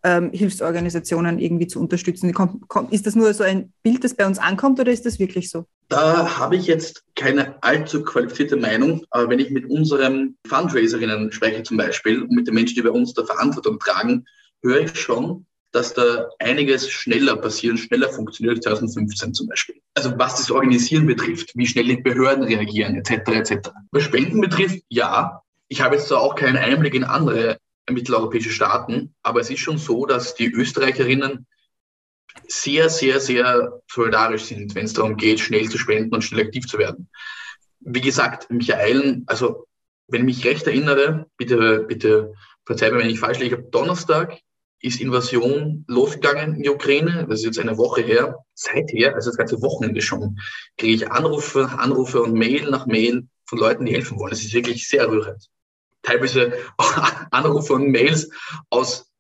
ähm, 0.03 0.31
Hilfsorganisationen 0.31 1.39
irgendwie 1.39 1.67
zu 1.67 1.79
unterstützen. 1.79 2.33
Ist 2.89 3.07
das 3.07 3.15
nur 3.15 3.33
so 3.33 3.43
ein 3.43 3.73
Bild, 3.83 4.03
das 4.03 4.15
bei 4.15 4.25
uns 4.25 4.39
ankommt 4.39 4.79
oder 4.79 4.91
ist 4.91 5.05
das 5.05 5.19
wirklich 5.19 5.49
so? 5.49 5.65
Da 5.89 6.37
habe 6.37 6.55
ich 6.55 6.67
jetzt 6.67 7.03
keine 7.15 7.61
allzu 7.61 8.03
qualifizierte 8.03 8.55
Meinung, 8.55 9.03
aber 9.09 9.29
wenn 9.29 9.39
ich 9.39 9.51
mit 9.51 9.69
unseren 9.69 10.37
Fundraiserinnen 10.47 11.31
spreche 11.31 11.63
zum 11.63 11.77
Beispiel 11.77 12.21
und 12.21 12.31
mit 12.31 12.47
den 12.47 12.55
Menschen, 12.55 12.75
die 12.75 12.81
bei 12.81 12.91
uns 12.91 13.13
der 13.13 13.25
Verantwortung 13.25 13.77
tragen, 13.79 14.25
höre 14.63 14.81
ich 14.81 14.95
schon, 14.95 15.45
dass 15.71 15.93
da 15.93 16.29
einiges 16.39 16.89
schneller 16.89 17.37
passiert, 17.37 17.79
schneller 17.79 18.09
funktioniert 18.09 18.65
als 18.65 18.79
2015 18.79 19.33
zum 19.33 19.47
Beispiel. 19.47 19.75
Also 19.93 20.13
was 20.17 20.35
das 20.35 20.51
Organisieren 20.51 21.05
betrifft, 21.05 21.51
wie 21.55 21.67
schnell 21.67 21.85
die 21.85 21.97
Behörden 21.97 22.43
reagieren, 22.43 22.95
etc. 22.95 23.11
etc. 23.31 23.69
Was 23.91 24.03
Spenden 24.03 24.41
betrifft, 24.41 24.83
ja. 24.89 25.41
Ich 25.67 25.81
habe 25.81 25.95
jetzt 25.95 26.09
zwar 26.09 26.21
auch 26.21 26.35
keinen 26.35 26.57
Einblick 26.57 26.93
in 26.93 27.05
andere 27.05 27.57
mitteleuropäische 27.91 28.51
Staaten, 28.51 29.13
aber 29.23 29.41
es 29.41 29.49
ist 29.49 29.59
schon 29.59 29.77
so, 29.77 30.05
dass 30.05 30.35
die 30.35 30.51
Österreicherinnen 30.51 31.47
sehr, 32.47 32.89
sehr, 32.89 33.19
sehr 33.19 33.81
solidarisch 33.91 34.43
sind, 34.43 34.75
wenn 34.75 34.85
es 34.85 34.93
darum 34.93 35.17
geht, 35.17 35.39
schnell 35.39 35.69
zu 35.69 35.77
spenden 35.77 36.15
und 36.15 36.23
schnell 36.23 36.45
aktiv 36.45 36.65
zu 36.67 36.77
werden. 36.77 37.09
Wie 37.79 38.01
gesagt, 38.01 38.49
Michael, 38.49 39.23
also 39.25 39.67
wenn 40.07 40.27
ich 40.27 40.37
mich 40.37 40.45
recht 40.45 40.67
erinnere, 40.67 41.27
bitte, 41.37 41.85
bitte 41.87 42.33
verzeih 42.65 42.91
mir, 42.91 42.99
wenn 42.99 43.09
ich 43.09 43.19
falsch 43.19 43.39
liege, 43.39 43.57
Donnerstag 43.57 44.39
ist 44.81 44.99
Invasion 44.99 45.85
losgegangen 45.87 46.55
in 46.55 46.63
die 46.63 46.69
Ukraine. 46.69 47.25
Das 47.29 47.39
ist 47.39 47.45
jetzt 47.45 47.59
eine 47.59 47.77
Woche 47.77 48.01
her. 48.01 48.43
Seither, 48.53 49.15
also 49.15 49.29
das 49.29 49.37
ganze 49.37 49.61
Wochenende 49.61 50.01
schon, 50.01 50.39
kriege 50.77 50.93
ich 50.93 51.11
Anrufe, 51.11 51.69
Anrufe 51.77 52.21
und 52.21 52.33
Mail 52.33 52.69
nach 52.69 52.87
Mail 52.87 53.27
von 53.45 53.59
Leuten, 53.59 53.85
die 53.85 53.93
helfen 53.93 54.19
wollen. 54.19 54.31
Das 54.31 54.41
ist 54.43 54.53
wirklich 54.53 54.87
sehr 54.87 55.07
rührend. 55.07 55.49
Teilweise 56.03 56.53
Anrufe 57.31 57.73
und 57.73 57.91
Mails 57.91 58.29
aus 58.69 59.11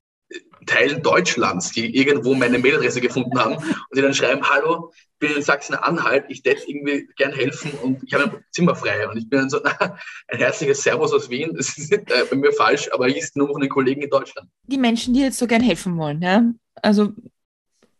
Teilen 0.65 1.01
Deutschlands, 1.01 1.71
die 1.71 1.95
irgendwo 1.95 2.35
meine 2.35 2.59
Mailadresse 2.59 3.01
gefunden 3.01 3.37
haben 3.39 3.55
und 3.55 3.95
die 3.95 4.01
dann 4.01 4.13
schreiben, 4.13 4.47
hallo, 4.47 4.91
ich 4.95 5.17
bin 5.19 5.35
in 5.35 5.41
Sachsen-Anhalt, 5.41 6.25
ich 6.29 6.41
hätte 6.45 6.69
irgendwie 6.69 7.07
gern 7.15 7.33
helfen 7.33 7.71
und 7.81 8.03
ich 8.03 8.13
habe 8.13 8.23
ein 8.25 8.45
Zimmer 8.51 8.75
frei. 8.75 9.07
Und 9.07 9.17
ich 9.17 9.27
bin 9.27 9.39
dann 9.39 9.49
so, 9.49 9.59
na, 9.63 9.97
ein 10.27 10.37
herzliches 10.37 10.83
Servus 10.83 11.13
aus 11.13 11.29
Wien, 11.29 11.53
das 11.55 11.77
ist 11.77 11.91
äh, 11.91 11.99
bei 12.29 12.35
mir 12.35 12.51
falsch, 12.53 12.89
aber 12.91 13.07
ich 13.07 13.17
ist 13.17 13.35
nur 13.35 13.47
von 13.49 13.61
den 13.61 13.69
Kollegen 13.69 14.01
in 14.01 14.09
Deutschland. 14.09 14.49
Die 14.63 14.77
Menschen, 14.77 15.13
die 15.13 15.21
jetzt 15.21 15.39
so 15.39 15.47
gern 15.47 15.61
helfen 15.61 15.97
wollen, 15.97 16.21
ja, 16.21 16.43
also 16.75 17.11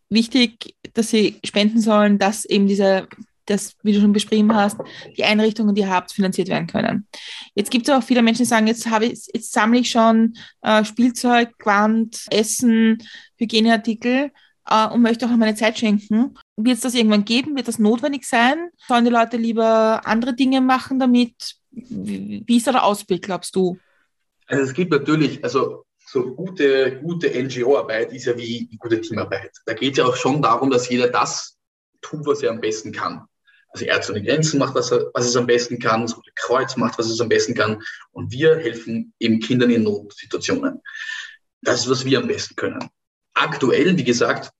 wichtig, 0.09 0.75
dass 0.93 1.09
sie 1.09 1.39
spenden 1.43 1.79
sollen, 1.79 2.19
dass 2.19 2.45
eben 2.45 2.67
diese 2.67 3.07
dass, 3.51 3.75
wie 3.83 3.93
du 3.93 3.99
schon 3.99 4.13
beschrieben 4.13 4.55
hast, 4.55 4.77
die 5.17 5.23
Einrichtungen, 5.23 5.75
die 5.75 5.81
ihr 5.81 5.89
habt, 5.89 6.11
finanziert 6.11 6.49
werden 6.49 6.67
können. 6.67 7.07
Jetzt 7.53 7.71
gibt 7.71 7.87
es 7.87 7.93
auch 7.93 8.03
viele 8.03 8.21
Menschen, 8.21 8.43
die 8.43 8.49
sagen, 8.49 8.67
jetzt, 8.67 8.89
habe 8.89 9.05
ich, 9.05 9.27
jetzt 9.33 9.51
sammle 9.51 9.79
ich 9.79 9.89
schon 9.89 10.35
äh, 10.61 10.83
Spielzeug, 10.85 11.57
Quant, 11.59 12.25
Essen, 12.31 12.97
Hygieneartikel 13.37 14.31
äh, 14.69 14.87
und 14.87 15.01
möchte 15.01 15.25
auch 15.25 15.29
meine 15.31 15.55
Zeit 15.55 15.77
schenken. 15.77 16.35
Wird 16.55 16.77
es 16.77 16.81
das 16.81 16.95
irgendwann 16.95 17.25
geben? 17.25 17.55
Wird 17.55 17.67
das 17.67 17.79
notwendig 17.79 18.25
sein? 18.25 18.69
Sollen 18.87 19.05
die 19.05 19.11
Leute 19.11 19.37
lieber 19.37 20.01
andere 20.05 20.33
Dinge 20.33 20.61
machen 20.61 20.99
damit? 20.99 21.55
Wie, 21.71 22.43
wie 22.45 22.57
ist 22.57 22.67
da 22.67 22.71
der 22.71 22.83
Ausblick, 22.83 23.23
glaubst 23.23 23.55
du? 23.55 23.77
Also 24.47 24.63
es 24.63 24.73
gibt 24.73 24.91
natürlich, 24.91 25.43
also 25.43 25.85
so 26.05 26.35
gute, 26.35 26.99
gute 27.01 27.29
NGO-Arbeit 27.29 28.11
ist 28.11 28.25
ja 28.25 28.37
wie 28.37 28.69
gute 28.77 28.99
Teamarbeit. 28.99 29.51
Da 29.65 29.73
geht 29.73 29.93
es 29.93 29.97
ja 29.99 30.05
auch 30.05 30.15
schon 30.15 30.41
darum, 30.41 30.69
dass 30.69 30.89
jeder 30.89 31.07
das 31.07 31.57
tut, 32.01 32.25
was 32.25 32.43
er 32.43 32.51
am 32.51 32.59
besten 32.59 32.91
kann. 32.91 33.25
Also 33.71 33.85
Ärzte 33.85 34.11
ohne 34.11 34.23
Grenzen 34.23 34.59
macht, 34.59 34.75
was, 34.75 34.91
er, 34.91 35.09
was 35.13 35.25
es 35.25 35.35
am 35.35 35.47
besten 35.47 35.79
kann, 35.79 36.01
das 36.01 36.15
Rote 36.15 36.31
Kreuz 36.35 36.75
macht, 36.75 36.99
was 36.99 37.07
es 37.07 37.21
am 37.21 37.29
besten 37.29 37.53
kann. 37.53 37.81
Und 38.11 38.31
wir 38.31 38.57
helfen 38.57 39.13
eben 39.19 39.39
Kindern 39.39 39.69
in 39.69 39.83
Notsituationen. 39.83 40.81
Das 41.61 41.81
ist, 41.81 41.89
was 41.89 42.05
wir 42.05 42.19
am 42.19 42.27
besten 42.27 42.55
können. 42.55 42.89
Aktuell, 43.33 43.97
wie 43.97 44.03
gesagt, 44.03 44.51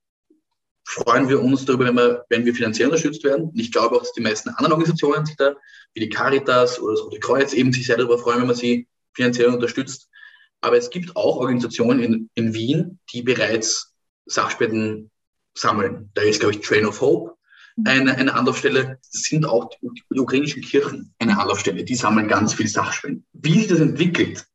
freuen 0.85 1.27
wir 1.27 1.41
uns 1.41 1.65
darüber, 1.65 1.85
wenn 1.85 1.95
wir, 1.95 2.25
wenn 2.29 2.45
wir 2.45 2.55
finanziell 2.55 2.87
unterstützt 2.87 3.23
werden. 3.23 3.49
Und 3.49 3.59
ich 3.59 3.71
glaube 3.71 3.95
auch, 3.95 4.01
dass 4.01 4.13
die 4.13 4.21
meisten 4.21 4.49
anderen 4.49 4.73
Organisationen 4.73 5.25
sich 5.25 5.35
da, 5.35 5.55
wie 5.93 5.99
die 5.99 6.09
Caritas 6.09 6.79
oder 6.79 6.93
das 6.93 7.03
Rote 7.03 7.19
Kreuz, 7.19 7.53
eben 7.53 7.73
sich 7.73 7.85
sehr 7.85 7.97
darüber 7.97 8.17
freuen, 8.17 8.39
wenn 8.39 8.47
man 8.47 8.55
sie 8.55 8.87
finanziell 9.13 9.47
unterstützt. 9.47 10.09
Aber 10.61 10.77
es 10.77 10.89
gibt 10.89 11.15
auch 11.15 11.37
Organisationen 11.37 12.01
in, 12.01 12.29
in 12.35 12.53
Wien, 12.53 12.99
die 13.11 13.23
bereits 13.23 13.93
Sachspenden 14.25 15.11
sammeln. 15.57 16.11
Da 16.13 16.21
ist, 16.21 16.39
glaube 16.39 16.55
ich, 16.55 16.61
Train 16.61 16.85
of 16.85 17.01
Hope 17.01 17.35
eine, 17.85 18.15
eine 18.15 18.33
Anlaufstelle. 18.33 18.99
Sind 19.01 19.45
auch 19.45 19.69
die, 19.69 19.89
die 20.11 20.19
ukrainischen 20.19 20.61
Kirchen 20.61 21.13
eine 21.19 21.39
Anlaufstelle. 21.39 21.83
Die 21.83 21.95
sammeln 21.95 22.27
ganz 22.27 22.53
viel 22.53 22.67
Sachspenden. 22.67 23.25
Wie 23.33 23.59
sich 23.59 23.67
das 23.67 23.79
entwickelt, 23.79 24.45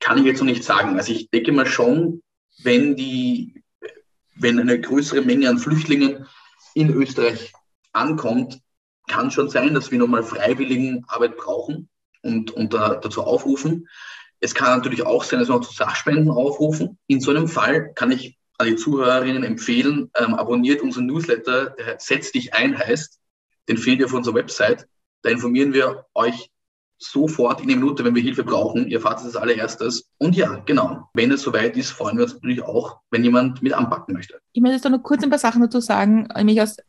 kann 0.00 0.18
ich 0.18 0.24
jetzt 0.24 0.40
noch 0.40 0.46
nicht 0.46 0.64
sagen. 0.64 0.96
Also 0.96 1.12
ich 1.12 1.30
denke 1.30 1.52
mal 1.52 1.66
schon, 1.66 2.22
wenn 2.62 2.96
die, 2.96 3.62
wenn 4.34 4.58
eine 4.58 4.80
größere 4.80 5.22
Menge 5.22 5.48
an 5.48 5.58
Flüchtlingen 5.58 6.26
in 6.74 6.90
Österreich 6.90 7.52
ankommt, 7.92 8.60
kann 9.08 9.30
schon 9.30 9.48
sein, 9.48 9.74
dass 9.74 9.90
wir 9.90 9.98
nochmal 9.98 10.22
freiwilligen 10.22 11.04
Arbeit 11.08 11.36
brauchen 11.36 11.88
und, 12.22 12.50
und 12.50 12.72
da, 12.72 12.96
dazu 12.96 13.22
aufrufen. 13.22 13.88
Es 14.40 14.54
kann 14.54 14.78
natürlich 14.78 15.04
auch 15.04 15.24
sein, 15.24 15.38
dass 15.38 15.48
wir 15.48 15.56
auch 15.56 15.64
zu 15.64 15.72
Sachspenden 15.72 16.30
aufrufen. 16.30 16.98
In 17.06 17.20
so 17.20 17.30
einem 17.30 17.48
Fall 17.48 17.92
kann 17.94 18.10
ich 18.10 18.38
an 18.62 18.68
die 18.68 18.76
Zuhörerinnen 18.76 19.44
empfehlen, 19.44 20.10
ähm, 20.18 20.34
abonniert 20.34 20.82
unseren 20.82 21.06
Newsletter, 21.06 21.70
der 21.70 21.98
Setz 21.98 22.32
dich 22.32 22.54
ein 22.54 22.78
heißt. 22.78 23.18
Den 23.68 23.76
findet 23.76 24.00
ihr 24.00 24.06
auf 24.06 24.14
unserer 24.14 24.36
Website. 24.36 24.86
Da 25.22 25.30
informieren 25.30 25.72
wir 25.72 26.06
euch 26.14 26.50
sofort 27.02 27.60
in 27.60 27.68
der 27.68 27.76
Minute, 27.76 28.04
wenn 28.04 28.14
wir 28.14 28.22
Hilfe 28.22 28.44
brauchen. 28.44 28.86
Ihr 28.86 29.00
fahrt 29.00 29.18
es 29.18 29.26
als 29.26 29.36
allererstes. 29.36 30.08
Und 30.18 30.36
ja, 30.36 30.62
genau, 30.64 31.08
wenn 31.14 31.32
es 31.32 31.42
soweit 31.42 31.76
ist, 31.76 31.90
freuen 31.90 32.16
wir 32.16 32.24
uns 32.24 32.34
natürlich 32.34 32.62
auch, 32.62 33.00
wenn 33.10 33.24
jemand 33.24 33.60
mit 33.62 33.72
anpacken 33.72 34.14
möchte. 34.14 34.38
Ich 34.52 34.62
möchte 34.62 34.76
jetzt 34.76 34.88
noch 34.88 35.02
kurz 35.02 35.22
ein 35.24 35.30
paar 35.30 35.38
Sachen 35.38 35.62
dazu 35.62 35.80
sagen. 35.80 36.28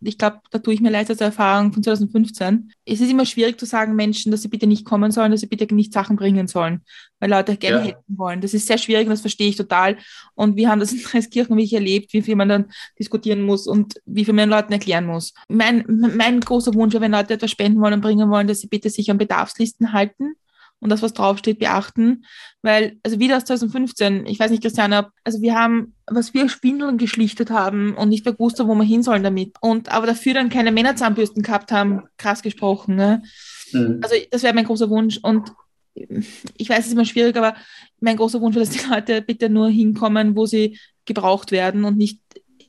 Ich 0.01 0.17
glaube, 0.17 0.39
da 0.51 0.59
tue 0.59 0.73
ich 0.73 0.81
mir 0.81 0.91
leid 0.91 1.09
aus 1.09 1.17
der 1.17 1.27
Erfahrung 1.27 1.73
von 1.73 1.81
2015. 1.81 2.71
Es 2.85 3.01
ist 3.01 3.09
immer 3.09 3.25
schwierig 3.25 3.59
zu 3.59 3.65
sagen 3.65 3.95
Menschen, 3.95 4.31
dass 4.31 4.43
sie 4.43 4.49
bitte 4.49 4.67
nicht 4.67 4.85
kommen 4.85 5.11
sollen, 5.11 5.31
dass 5.31 5.41
sie 5.41 5.47
bitte 5.47 5.73
nicht 5.73 5.93
Sachen 5.93 6.15
bringen 6.15 6.47
sollen, 6.47 6.81
weil 7.23 7.29
Leute 7.29 7.55
gerne 7.55 7.77
ja. 7.77 7.83
helfen 7.83 8.17
wollen. 8.17 8.41
Das 8.41 8.53
ist 8.53 8.67
sehr 8.67 8.77
schwierig 8.77 9.07
und 9.07 9.11
das 9.11 9.21
verstehe 9.21 9.47
ich 9.47 9.55
total. 9.55 9.95
Und 10.35 10.57
wir 10.57 10.69
haben 10.69 10.81
das 10.81 10.91
in 10.91 11.01
Dreiskirchen 11.03 11.55
wirklich 11.55 11.73
erlebt, 11.73 12.11
wie 12.11 12.21
viel 12.21 12.35
man 12.35 12.49
dann 12.49 12.65
diskutieren 12.99 13.41
muss 13.41 13.65
und 13.65 13.95
wie 14.05 14.25
viel 14.25 14.33
man 14.33 14.49
den 14.49 14.57
Leuten 14.57 14.73
erklären 14.73 15.05
muss. 15.05 15.33
Mein, 15.47 15.85
mein 15.87 16.41
großer 16.41 16.73
Wunsch, 16.73 16.93
wenn 16.95 17.13
Leute 17.13 17.35
etwas 17.35 17.51
spenden 17.51 17.79
wollen 17.79 17.93
und 17.93 18.01
bringen 18.01 18.29
wollen, 18.29 18.47
dass 18.47 18.59
sie 18.59 18.67
bitte 18.67 18.89
sich 18.89 19.09
an 19.09 19.17
Bedarfslisten 19.17 19.93
halten 19.93 20.03
halten 20.03 20.35
und 20.79 20.89
das, 20.89 21.01
was 21.01 21.13
draufsteht, 21.13 21.59
beachten. 21.59 22.25
Weil, 22.61 22.97
also 23.03 23.19
wieder 23.19 23.37
aus 23.37 23.45
2015, 23.45 24.25
ich 24.25 24.39
weiß 24.39 24.51
nicht, 24.51 24.61
Christiane, 24.61 25.07
also 25.23 25.41
wir 25.41 25.55
haben, 25.55 25.95
was 26.07 26.33
wir 26.33 26.49
Spindeln 26.49 26.97
geschlichtet 26.97 27.51
haben 27.51 27.95
und 27.95 28.09
nicht 28.09 28.25
mehr 28.25 28.33
gewusst 28.33 28.59
haben, 28.59 28.67
wo 28.67 28.75
wir 28.75 28.83
hin 28.83 29.03
sollen 29.03 29.23
damit. 29.23 29.55
Und 29.61 29.89
aber 29.89 30.07
dafür 30.07 30.33
dann 30.33 30.49
keine 30.49 30.71
Männerzahnbürsten 30.71 31.41
gehabt 31.41 31.71
haben, 31.71 32.03
krass 32.17 32.41
gesprochen. 32.41 32.95
Ne? 32.95 33.23
Mhm. 33.71 33.99
Also 34.03 34.15
das 34.29 34.43
wäre 34.43 34.53
mein 34.53 34.65
großer 34.65 34.89
Wunsch. 34.89 35.19
Und 35.21 35.53
ich 35.95 36.69
weiß, 36.69 36.79
es 36.79 36.87
ist 36.87 36.93
immer 36.93 37.05
schwierig, 37.05 37.35
aber 37.35 37.55
mein 37.99 38.17
großer 38.17 38.41
Wunsch 38.41 38.55
wäre, 38.55 38.65
dass 38.65 38.75
die 38.75 38.89
Leute 38.89 39.21
bitte 39.21 39.49
nur 39.49 39.69
hinkommen, 39.69 40.35
wo 40.35 40.45
sie 40.45 40.79
gebraucht 41.05 41.51
werden 41.51 41.83
und 41.83 41.97
nicht 41.97 42.19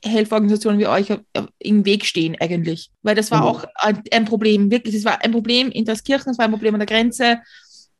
Helferorganisationen 0.03 0.79
wie 0.79 0.87
euch 0.87 1.07
im 1.59 1.85
Weg 1.85 2.05
stehen 2.05 2.35
eigentlich. 2.39 2.91
Weil 3.01 3.15
das 3.15 3.31
war 3.31 3.41
mhm. 3.41 3.47
auch 3.47 3.65
ein 4.11 4.25
Problem, 4.25 4.69
wirklich. 4.69 4.95
Es 4.95 5.05
war 5.05 5.23
ein 5.23 5.31
Problem 5.31 5.71
in 5.71 5.85
das 5.85 6.03
Kirchen, 6.03 6.29
es 6.29 6.37
war 6.37 6.45
ein 6.45 6.51
Problem 6.51 6.75
an 6.75 6.79
der 6.79 6.87
Grenze. 6.87 7.39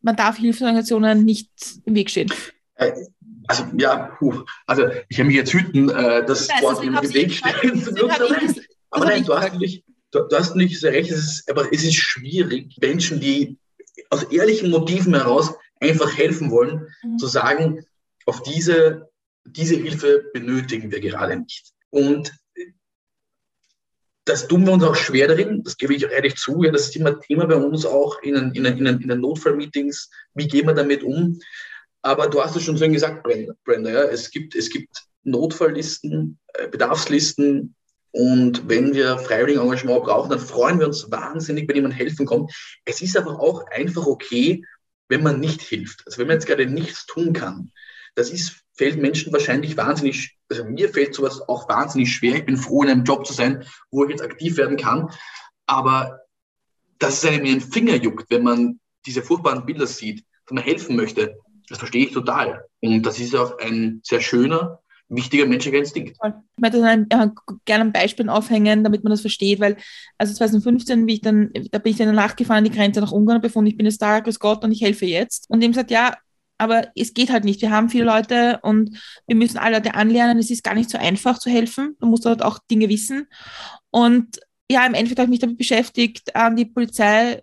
Man 0.01 0.15
darf 0.15 0.37
Hilfsorganisationen 0.37 1.25
nicht 1.25 1.49
im 1.85 1.95
Weg 1.95 2.11
stehen. 2.11 2.31
Äh, 2.75 2.91
also 3.47 3.63
ja, 3.77 4.15
puh. 4.17 4.43
also 4.65 4.87
ich 5.09 5.19
habe 5.19 5.27
mich 5.27 5.37
jetzt 5.37 5.53
hüten, 5.53 5.89
äh, 5.89 6.25
das 6.25 6.49
Wort 6.61 6.83
im 6.83 6.93
Weg 6.93 7.33
stehen 7.33 7.81
zu 7.81 7.91
nutzen. 7.91 8.61
Aber 8.89 9.05
nein, 9.05 9.23
du 9.23 9.35
hast, 9.35 9.55
nicht, 9.55 9.83
du, 10.11 10.19
du, 10.21 10.35
hast 10.35 10.55
nicht 10.55 10.79
sehr 10.79 10.93
recht, 10.93 11.11
es 11.11 11.19
ist, 11.19 11.51
aber 11.51 11.71
es 11.71 11.83
ist 11.83 11.95
schwierig, 11.95 12.77
Menschen, 12.79 13.19
die 13.19 13.57
aus 14.09 14.23
ehrlichen 14.23 14.69
Motiven 14.69 15.13
heraus 15.13 15.53
einfach 15.79 16.17
helfen 16.17 16.51
wollen, 16.51 16.87
mhm. 17.03 17.17
zu 17.17 17.27
sagen, 17.27 17.85
auf 18.25 18.43
diese, 18.43 19.09
diese 19.45 19.75
Hilfe 19.75 20.25
benötigen 20.33 20.91
wir 20.91 20.99
gerade 20.99 21.37
nicht. 21.37 21.71
Und 21.89 22.33
das 24.25 24.47
tun 24.47 24.65
wir 24.65 24.73
uns 24.73 24.83
auch 24.83 24.95
schwer 24.95 25.27
darin, 25.27 25.63
das 25.63 25.77
gebe 25.77 25.93
ich 25.93 26.03
ehrlich 26.03 26.35
zu. 26.35 26.63
Ja, 26.63 26.71
das 26.71 26.87
ist 26.87 26.95
immer 26.95 27.19
Thema 27.19 27.45
bei 27.45 27.55
uns 27.55 27.85
auch 27.85 28.21
in, 28.23 28.35
in, 28.53 28.65
in, 28.65 28.85
in 28.85 29.07
den 29.07 29.21
Notfallmeetings. 29.21 30.09
Wie 30.33 30.47
gehen 30.47 30.65
wir 30.65 30.73
damit 30.73 31.03
um? 31.03 31.39
Aber 32.01 32.27
du 32.27 32.43
hast 32.43 32.55
es 32.55 32.63
schon 32.63 32.77
so 32.77 32.87
gesagt, 32.89 33.23
Brenda. 33.23 33.53
Brenda 33.63 33.91
ja, 33.91 34.03
es, 34.03 34.31
gibt, 34.31 34.55
es 34.55 34.69
gibt 34.71 35.05
Notfalllisten, 35.23 36.39
äh, 36.53 36.67
Bedarfslisten. 36.67 37.75
Und 38.17 38.69
wenn 38.69 38.93
wir 38.93 39.17
freiwilligen 39.17 39.59
Engagement 39.59 40.05
brauchen, 40.05 40.29
dann 40.29 40.39
freuen 40.39 40.79
wir 40.79 40.87
uns 40.87 41.11
wahnsinnig, 41.11 41.67
wenn 41.67 41.75
jemand 41.75 41.95
helfen 41.95 42.25
kommt. 42.25 42.49
Es 42.85 43.01
ist 43.01 43.17
aber 43.17 43.41
auch 43.41 43.65
einfach 43.67 44.05
okay, 44.05 44.63
wenn 45.09 45.21
man 45.21 45.41
nicht 45.41 45.61
hilft. 45.61 46.03
Also 46.05 46.19
wenn 46.19 46.27
man 46.27 46.37
jetzt 46.37 46.47
gerade 46.47 46.65
nichts 46.65 47.05
tun 47.05 47.33
kann. 47.33 47.73
Das 48.15 48.29
ist 48.29 48.63
fällt 48.71 49.01
Menschen 49.01 49.33
wahrscheinlich 49.33 49.75
wahnsinnig, 49.75 50.37
also 50.49 50.63
mir 50.63 50.87
fällt 50.87 51.13
sowas 51.13 51.41
auch 51.49 51.67
wahnsinnig 51.67 52.13
schwer. 52.13 52.35
Ich 52.35 52.45
bin 52.45 52.55
froh, 52.55 52.83
in 52.83 52.89
einem 52.89 53.03
Job 53.03 53.27
zu 53.27 53.33
sein, 53.33 53.65
wo 53.91 54.05
ich 54.05 54.11
jetzt 54.11 54.23
aktiv 54.23 54.55
werden 54.55 54.77
kann. 54.77 55.09
Aber 55.65 56.21
dass 56.99 57.21
es 57.21 57.29
einem 57.29 57.43
in 57.43 57.59
den 57.59 57.69
Finger 57.69 57.95
juckt, 57.95 58.29
wenn 58.29 58.43
man 58.43 58.79
diese 59.05 59.23
furchtbaren 59.23 59.65
Bilder 59.65 59.87
sieht, 59.87 60.23
dass 60.45 60.53
man 60.53 60.63
helfen 60.63 60.95
möchte, 60.95 61.37
das 61.67 61.79
verstehe 61.79 62.05
ich 62.05 62.13
total. 62.13 62.63
Und 62.79 63.03
das 63.03 63.19
ist 63.19 63.35
auch 63.35 63.57
ein 63.57 63.99
sehr 64.05 64.21
schöner, 64.21 64.79
wichtiger 65.09 65.45
menschlicher 65.45 65.77
Instinkt. 65.77 66.17
Ich 66.23 66.61
möchte 66.61 66.77
äh, 66.79 67.29
gerne 67.65 67.85
ein 67.85 67.93
Beispiel 67.93 68.29
aufhängen, 68.29 68.83
damit 68.83 69.03
man 69.03 69.11
das 69.11 69.21
versteht, 69.21 69.59
weil 69.59 69.77
also 70.17 70.33
2015, 70.33 71.05
wie 71.07 71.13
ich 71.13 71.21
dann, 71.21 71.51
da 71.71 71.79
bin 71.79 71.91
ich 71.91 71.97
dann 71.97 72.13
nachgefahren 72.15 72.63
die 72.63 72.71
Grenze 72.71 73.01
nach 73.01 73.11
Ungarn 73.11 73.37
und 73.37 73.41
befunden, 73.41 73.69
ich 73.69 73.77
bin 73.77 73.85
jetzt 73.85 74.01
da, 74.01 74.19
grüß 74.19 74.39
Gott 74.39 74.63
und 74.63 74.71
ich 74.71 74.81
helfe 74.81 75.05
jetzt. 75.05 75.49
Und 75.49 75.61
dem 75.61 75.73
sagt, 75.73 75.91
ja, 75.91 76.15
aber 76.57 76.87
es 76.95 77.13
geht 77.13 77.31
halt 77.31 77.43
nicht. 77.43 77.61
Wir 77.61 77.71
haben 77.71 77.89
viele 77.89 78.05
Leute 78.05 78.59
und 78.63 78.97
wir 79.27 79.35
müssen 79.35 79.57
alle 79.57 79.77
Leute 79.77 79.93
anlernen. 79.93 80.39
Es 80.39 80.49
ist 80.49 80.63
gar 80.63 80.73
nicht 80.73 80.89
so 80.89 80.97
einfach 80.97 81.37
zu 81.37 81.49
helfen. 81.49 81.95
Man 81.99 82.09
muss 82.09 82.21
dort 82.21 82.43
auch 82.43 82.59
Dinge 82.71 82.89
wissen. 82.89 83.27
Und 83.91 84.39
ja, 84.71 84.85
im 84.85 84.93
Endeffekt 84.93 85.19
habe 85.19 85.25
ich 85.27 85.31
mich 85.31 85.39
damit 85.39 85.57
beschäftigt, 85.57 86.35
an 86.35 86.55
die 86.55 86.65
Polizei 86.65 87.41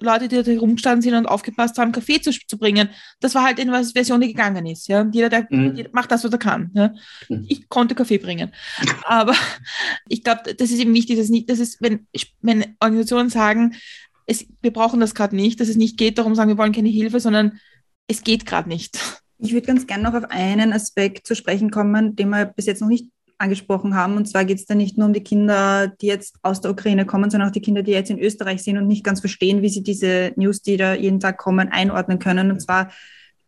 Leute, 0.00 0.28
die 0.28 0.42
da 0.42 0.58
rumgestanden 0.58 1.02
sind 1.02 1.14
und 1.14 1.26
aufgepasst 1.26 1.78
haben, 1.78 1.92
Kaffee 1.92 2.20
zu, 2.20 2.30
zu 2.30 2.58
bringen. 2.58 2.90
Das 3.20 3.34
war 3.34 3.44
halt 3.44 3.58
in 3.58 3.70
was 3.70 3.92
Version, 3.92 4.20
die 4.20 4.28
gegangen 4.28 4.66
ist. 4.66 4.88
Ja? 4.88 5.06
Jeder, 5.12 5.28
der 5.28 5.46
mhm. 5.50 5.74
jeder 5.74 5.90
macht 5.92 6.10
das, 6.10 6.24
was 6.24 6.32
er 6.32 6.38
kann. 6.38 6.70
Ja? 6.74 6.94
Mhm. 7.28 7.46
Ich 7.48 7.68
konnte 7.68 7.94
Kaffee 7.94 8.18
bringen. 8.18 8.52
Aber 9.04 9.34
ich 10.08 10.22
glaube, 10.22 10.54
das 10.54 10.70
ist 10.70 10.80
eben 10.80 10.94
wichtig, 10.94 11.18
dass, 11.18 11.28
nicht, 11.28 11.48
dass 11.50 11.58
es, 11.58 11.80
wenn, 11.80 12.06
wenn 12.42 12.76
Organisationen 12.80 13.30
sagen, 13.30 13.74
es, 14.26 14.46
wir 14.60 14.72
brauchen 14.72 15.00
das 15.00 15.14
gerade 15.14 15.36
nicht, 15.36 15.60
dass 15.60 15.68
es 15.68 15.76
nicht 15.76 15.96
geht 15.96 16.18
darum, 16.18 16.34
sagen, 16.34 16.50
wir 16.50 16.58
wollen 16.58 16.72
keine 16.72 16.88
Hilfe, 16.88 17.20
sondern 17.20 17.58
es 18.08 18.22
geht 18.22 18.46
gerade 18.46 18.68
nicht. 18.68 18.98
Ich 19.38 19.52
würde 19.52 19.66
ganz 19.66 19.86
gerne 19.86 20.04
noch 20.04 20.14
auf 20.14 20.30
einen 20.30 20.72
Aspekt 20.72 21.26
zu 21.26 21.34
sprechen 21.34 21.70
kommen, 21.70 22.16
den 22.16 22.30
wir 22.30 22.46
bis 22.46 22.66
jetzt 22.66 22.80
noch 22.80 22.88
nicht 22.88 23.10
angesprochen 23.38 23.94
haben. 23.94 24.16
Und 24.16 24.26
zwar 24.26 24.44
geht 24.44 24.58
es 24.58 24.66
da 24.66 24.74
nicht 24.74 24.96
nur 24.96 25.06
um 25.06 25.12
die 25.12 25.22
Kinder, 25.22 25.88
die 25.88 26.06
jetzt 26.06 26.36
aus 26.42 26.60
der 26.60 26.70
Ukraine 26.70 27.06
kommen, 27.06 27.30
sondern 27.30 27.48
auch 27.48 27.52
die 27.52 27.60
Kinder, 27.60 27.82
die 27.82 27.92
jetzt 27.92 28.10
in 28.10 28.18
Österreich 28.18 28.62
sind 28.62 28.78
und 28.78 28.86
nicht 28.86 29.04
ganz 29.04 29.20
verstehen, 29.20 29.62
wie 29.62 29.68
sie 29.68 29.82
diese 29.82 30.32
News, 30.36 30.62
die 30.62 30.76
da 30.76 30.94
jeden 30.94 31.20
Tag 31.20 31.38
kommen, 31.38 31.68
einordnen 31.68 32.18
können. 32.18 32.50
Und 32.50 32.60
zwar, 32.60 32.90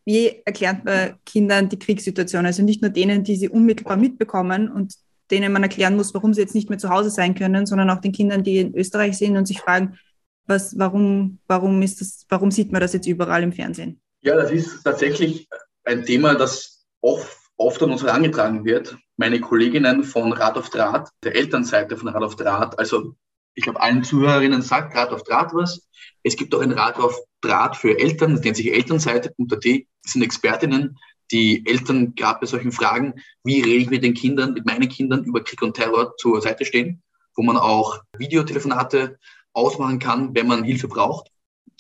wie 0.05 0.43
erklärt 0.45 0.85
man 0.85 1.15
Kindern 1.25 1.69
die 1.69 1.79
Kriegssituation? 1.79 2.47
Also 2.47 2.63
nicht 2.63 2.83
nur 2.83 2.91
denen, 2.91 3.25
die 3.25 3.37
sie 3.37 3.49
unmittelbar 3.49 3.97
mitbekommen 3.97 4.71
und 4.71 4.95
denen 5.31 5.53
man 5.53 5.63
erklären 5.63 5.97
muss, 5.97 6.15
warum 6.15 6.35
sie 6.35 6.41
jetzt 6.41 6.55
nicht 6.55 6.71
mehr 6.71 6.79
zu 6.79 6.89
Hause 6.89 7.11
sein 7.11 7.35
können, 7.35 7.67
sondern 7.67 7.91
auch 7.91 8.01
den 8.01 8.13
Kindern, 8.13 8.43
die 8.43 8.59
in 8.59 8.75
Österreich 8.75 9.17
sind 9.19 9.37
und 9.37 9.47
sich 9.47 9.61
fragen, 9.61 9.99
was, 10.47 10.79
warum, 10.79 11.39
warum, 11.47 11.83
ist 11.83 12.01
das, 12.01 12.25
warum 12.29 12.51
sieht 12.51 12.73
man 12.73 12.81
das 12.81 12.95
jetzt 12.95 13.07
überall 13.07 13.43
im 13.43 13.53
Fernsehen? 13.53 14.01
Ja, 14.23 14.35
das 14.35 14.51
ist 14.51 14.83
tatsächlich 14.83 15.47
ein 15.85 16.05
Thema, 16.05 16.35
das 16.35 16.87
oft, 17.01 17.38
oft 17.59 17.83
an 17.83 17.91
uns 17.91 18.03
herangetragen 18.03 18.65
wird 18.65 18.97
meine 19.19 19.41
Kolleginnen 19.41 20.05
von 20.05 20.33
Rad 20.33 20.57
auf 20.57 20.71
Draht, 20.71 21.11
der 21.25 21.35
Elternseite 21.35 21.97
von 21.97 22.09
Rad 22.09 22.23
auf 22.23 22.37
Draht, 22.37 22.79
also 22.79 23.15
ich 23.55 23.65
glaube, 23.65 23.83
allen 23.83 24.05
Zuhörerinnen 24.05 24.63
sagt 24.63 24.97
Rad 24.97 25.11
auf 25.11 25.25
Draht 25.25 25.53
was. 25.53 25.89
Es 26.23 26.37
gibt 26.37 26.55
auch 26.55 26.61
ein 26.61 26.71
Rad 26.71 26.97
auf 26.99 27.19
Draht 27.41 27.77
für 27.77 27.99
Eltern, 27.99 28.37
das 28.37 28.45
nennt 28.45 28.57
sich 28.57 28.73
Elternseite.at. 28.73 29.35
Das 29.51 30.13
sind 30.13 30.23
Expertinnen, 30.23 30.97
die 31.33 31.67
Eltern 31.67 32.15
gerade 32.15 32.39
bei 32.41 32.47
solchen 32.47 32.71
Fragen, 32.71 33.15
wie 33.43 33.61
rede 33.61 33.83
ich 33.83 33.91
mit 33.91 34.05
den 34.05 34.15
Kindern, 34.15 34.55
mit 34.55 34.65
meinen 34.65 34.89
Kindern 34.89 35.25
über 35.25 35.43
Krieg 35.43 35.61
und 35.61 35.75
Terror 35.75 36.17
zur 36.17 36.41
Seite 36.41 36.65
stehen, 36.65 37.03
wo 37.35 37.43
man 37.43 37.57
auch 37.57 38.01
Videotelefonate 38.17 39.19
ausmachen 39.53 39.99
kann, 39.99 40.35
wenn 40.37 40.47
man 40.47 40.63
Hilfe 40.63 40.87
braucht. 40.87 41.29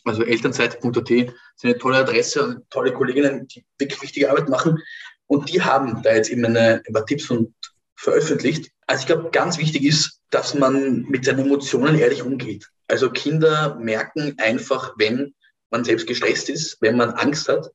Also 0.04 0.24
Elternseite.at 0.24 1.10
ist 1.10 1.34
eine 1.62 1.78
tolle 1.78 1.98
Adresse 1.98 2.44
und 2.44 2.70
tolle 2.70 2.92
Kolleginnen, 2.92 3.46
die 3.46 3.64
wirklich 3.78 4.02
wichtige 4.02 4.30
Arbeit 4.30 4.48
machen. 4.48 4.82
Und 5.28 5.52
die 5.52 5.62
haben 5.62 6.02
da 6.02 6.14
jetzt 6.14 6.30
eben 6.30 6.44
eine, 6.44 6.82
ein 6.86 6.92
paar 6.92 7.06
Tipps 7.06 7.30
und 7.30 7.54
veröffentlicht. 7.94 8.70
Also 8.86 9.02
ich 9.02 9.06
glaube, 9.06 9.30
ganz 9.30 9.58
wichtig 9.58 9.84
ist, 9.84 10.20
dass 10.30 10.54
man 10.54 11.02
mit 11.02 11.24
seinen 11.24 11.46
Emotionen 11.46 11.94
ehrlich 11.96 12.22
umgeht. 12.22 12.68
Also 12.88 13.10
Kinder 13.10 13.76
merken 13.76 14.34
einfach, 14.38 14.94
wenn 14.96 15.34
man 15.70 15.84
selbst 15.84 16.06
gestresst 16.06 16.48
ist, 16.48 16.78
wenn 16.80 16.96
man 16.96 17.10
Angst 17.10 17.48
hat. 17.48 17.70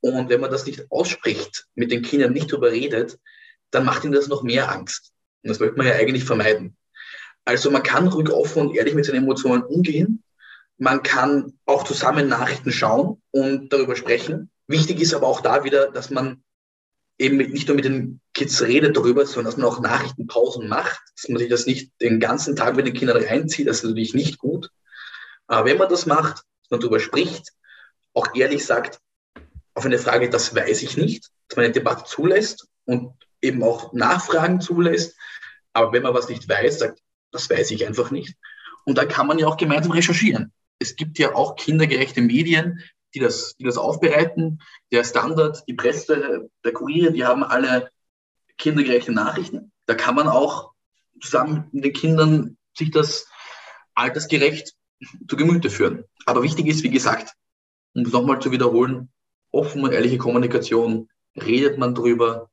Und 0.00 0.28
wenn 0.28 0.40
man 0.40 0.50
das 0.50 0.66
nicht 0.66 0.86
ausspricht, 0.90 1.66
mit 1.74 1.90
den 1.90 2.02
Kindern 2.02 2.32
nicht 2.32 2.52
darüber 2.52 2.70
redet, 2.70 3.18
dann 3.70 3.84
macht 3.84 4.04
ihnen 4.04 4.12
das 4.12 4.28
noch 4.28 4.42
mehr 4.42 4.70
Angst. 4.70 5.12
Und 5.42 5.50
das 5.50 5.60
möchte 5.60 5.76
man 5.76 5.86
ja 5.86 5.94
eigentlich 5.94 6.24
vermeiden. 6.24 6.76
Also 7.44 7.70
man 7.70 7.82
kann 7.82 8.08
ruhig 8.08 8.30
offen 8.30 8.62
und 8.62 8.76
ehrlich 8.76 8.94
mit 8.94 9.04
seinen 9.04 9.22
Emotionen 9.22 9.62
umgehen. 9.62 10.24
Man 10.78 11.02
kann 11.02 11.54
auch 11.64 11.84
zusammen 11.84 12.28
Nachrichten 12.28 12.72
schauen 12.72 13.22
und 13.30 13.72
darüber 13.72 13.94
sprechen. 13.94 14.50
Wichtig 14.66 15.00
ist 15.00 15.14
aber 15.14 15.28
auch 15.28 15.40
da 15.40 15.64
wieder, 15.64 15.90
dass 15.90 16.10
man 16.10 16.42
eben 17.18 17.36
nicht 17.38 17.68
nur 17.68 17.76
mit 17.76 17.84
den 17.84 18.20
Kids 18.34 18.62
redet 18.62 18.96
darüber, 18.96 19.24
sondern 19.24 19.46
dass 19.46 19.56
man 19.56 19.66
auch 19.66 19.80
Nachrichtenpausen 19.80 20.68
macht, 20.68 21.00
dass 21.16 21.28
man 21.28 21.38
sich 21.38 21.48
das 21.48 21.66
nicht 21.66 21.90
den 22.00 22.20
ganzen 22.20 22.56
Tag 22.56 22.76
mit 22.76 22.86
den 22.86 22.94
Kindern 22.94 23.22
reinzieht, 23.22 23.68
das 23.68 23.78
ist 23.78 23.84
natürlich 23.84 24.14
nicht 24.14 24.38
gut. 24.38 24.70
Aber 25.46 25.66
wenn 25.66 25.78
man 25.78 25.88
das 25.88 26.06
macht, 26.06 26.38
dass 26.38 26.70
man 26.70 26.80
darüber 26.80 27.00
spricht, 27.00 27.52
auch 28.12 28.34
ehrlich 28.34 28.64
sagt, 28.64 29.00
auf 29.74 29.84
eine 29.84 29.98
Frage, 29.98 30.28
das 30.28 30.54
weiß 30.54 30.82
ich 30.82 30.96
nicht, 30.96 31.30
dass 31.48 31.56
man 31.56 31.66
eine 31.66 31.74
Debatte 31.74 32.04
zulässt 32.04 32.66
und 32.84 33.12
eben 33.42 33.62
auch 33.62 33.92
Nachfragen 33.92 34.60
zulässt. 34.60 35.16
Aber 35.72 35.92
wenn 35.92 36.02
man 36.02 36.14
was 36.14 36.28
nicht 36.28 36.48
weiß, 36.48 36.78
sagt, 36.78 37.00
das 37.30 37.48
weiß 37.50 37.70
ich 37.70 37.86
einfach 37.86 38.10
nicht. 38.10 38.34
Und 38.84 38.96
da 38.98 39.04
kann 39.04 39.26
man 39.26 39.38
ja 39.38 39.46
auch 39.46 39.56
gemeinsam 39.56 39.92
recherchieren. 39.92 40.52
Es 40.78 40.96
gibt 40.96 41.18
ja 41.18 41.34
auch 41.34 41.56
kindergerechte 41.56 42.22
Medien, 42.22 42.82
die 43.14 43.20
das, 43.20 43.56
die 43.56 43.64
das 43.64 43.78
aufbereiten. 43.78 44.60
Der 44.92 45.04
Standard, 45.04 45.62
die 45.68 45.74
Presse, 45.74 46.50
der 46.64 46.72
Kurier, 46.72 47.10
die 47.10 47.24
haben 47.24 47.44
alle 47.44 47.90
kindergerechte 48.58 49.12
Nachrichten. 49.12 49.72
Da 49.86 49.94
kann 49.94 50.14
man 50.14 50.28
auch 50.28 50.72
zusammen 51.20 51.68
mit 51.72 51.84
den 51.84 51.92
Kindern 51.92 52.56
sich 52.76 52.90
das 52.90 53.26
altersgerecht 53.94 54.74
zu 55.28 55.36
Gemüte 55.36 55.70
führen. 55.70 56.04
Aber 56.26 56.42
wichtig 56.42 56.66
ist, 56.66 56.82
wie 56.82 56.90
gesagt, 56.90 57.32
um 57.94 58.02
es 58.02 58.12
nochmal 58.12 58.40
zu 58.40 58.50
wiederholen, 58.50 59.10
offen 59.50 59.82
und 59.82 59.92
ehrliche 59.92 60.18
Kommunikation, 60.18 61.08
redet 61.36 61.78
man 61.78 61.94
drüber 61.94 62.50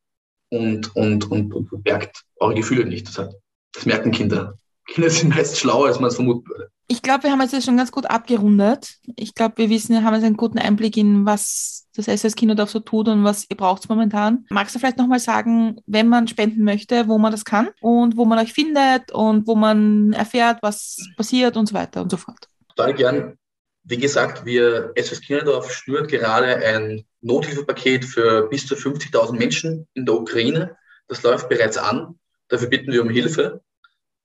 und, 0.49 0.95
und, 0.95 1.29
und, 1.31 1.53
und 1.53 1.85
merkt 1.85 2.23
eure 2.37 2.55
Gefühle 2.55 2.85
nicht. 2.85 3.07
Das 3.17 3.85
merken 3.85 4.11
Kinder. 4.11 4.57
Kinder 4.87 5.09
sind 5.09 5.35
meist 5.35 5.57
schlauer, 5.57 5.87
als 5.87 5.99
man 5.99 6.09
es 6.09 6.15
vermuten 6.15 6.47
würde. 6.49 6.71
Ich 6.93 7.01
glaube, 7.01 7.23
wir 7.23 7.31
haben 7.31 7.41
jetzt 7.41 7.65
schon 7.65 7.75
ganz 7.75 7.91
gut 7.91 8.05
abgerundet. 8.05 8.97
Ich 9.15 9.33
glaube, 9.33 9.57
wir 9.57 9.71
wissen, 9.71 10.03
haben 10.03 10.13
jetzt 10.13 10.25
einen 10.25 10.37
guten 10.37 10.59
Einblick 10.59 10.95
in, 10.95 11.25
was 11.25 11.87
das 11.95 12.07
SS 12.07 12.35
Kinderdorf 12.35 12.69
so 12.69 12.81
tut 12.81 13.07
und 13.07 13.23
was 13.23 13.49
ihr 13.49 13.57
braucht 13.57 13.89
momentan. 13.89 14.45
Magst 14.51 14.75
du 14.75 14.79
vielleicht 14.79 14.99
nochmal 14.99 15.17
sagen, 15.17 15.81
wenn 15.87 16.07
man 16.07 16.27
spenden 16.27 16.63
möchte, 16.63 17.07
wo 17.07 17.17
man 17.17 17.31
das 17.31 17.45
kann 17.45 17.69
und 17.81 18.15
wo 18.15 18.25
man 18.25 18.37
euch 18.37 18.53
findet 18.53 19.11
und 19.11 19.47
wo 19.47 19.55
man 19.55 20.13
erfährt, 20.13 20.59
was 20.61 20.97
passiert 21.17 21.57
und 21.57 21.67
so 21.67 21.73
weiter 21.73 22.03
und 22.03 22.11
so 22.11 22.17
fort? 22.17 22.47
Total 22.75 22.93
gern. 22.93 23.37
Wie 23.85 23.97
gesagt, 23.97 24.45
wir, 24.45 24.91
SS 24.93 25.21
Kinderdorf 25.21 25.73
schnürt 25.73 26.11
gerade 26.11 26.57
ein 26.57 27.05
Nothilfepaket 27.21 28.05
für 28.05 28.49
bis 28.49 28.67
zu 28.67 28.75
50.000 28.75 29.35
Menschen 29.35 29.87
in 29.95 30.05
der 30.05 30.13
Ukraine. 30.13 30.77
Das 31.07 31.23
läuft 31.23 31.49
bereits 31.49 31.77
an. 31.77 32.19
Dafür 32.49 32.67
bitten 32.67 32.91
wir 32.91 33.01
um 33.01 33.09
Hilfe. 33.09 33.63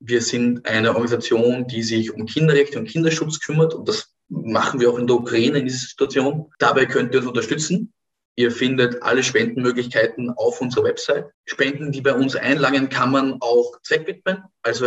Wir 0.01 0.23
sind 0.23 0.67
eine 0.67 0.91
Organisation, 0.91 1.67
die 1.67 1.83
sich 1.83 2.13
um 2.13 2.27
Kinderrechte 2.27 2.79
und 2.79 2.89
Kinderschutz 2.89 3.41
kümmert 3.41 3.75
und 3.75 3.89
das 3.89 4.15
machen 4.29 4.81
wir 4.81 4.91
auch 4.91 4.99
in 4.99 5.07
der 5.07 5.17
Ukraine 5.17 5.59
in 5.59 5.67
dieser 5.67 5.87
Situation. 5.87 6.53
Dabei 6.59 6.87
könnt 6.87 7.15
ihr 7.15 7.21
uns 7.21 7.29
unterstützen. 7.29 7.93
Ihr 8.37 8.53
findet 8.53 9.03
alle 9.03 9.25
Spendenmöglichkeiten 9.25 10.31
auf 10.31 10.61
unserer 10.61 10.85
Website. 10.85 11.27
Spenden, 11.45 11.91
die 11.91 12.01
bei 12.01 12.15
uns 12.15 12.37
einlangen, 12.37 12.89
kann 12.89 13.11
man 13.11 13.39
auch 13.41 13.81
zweckwidmen. 13.83 14.45
Also 14.63 14.87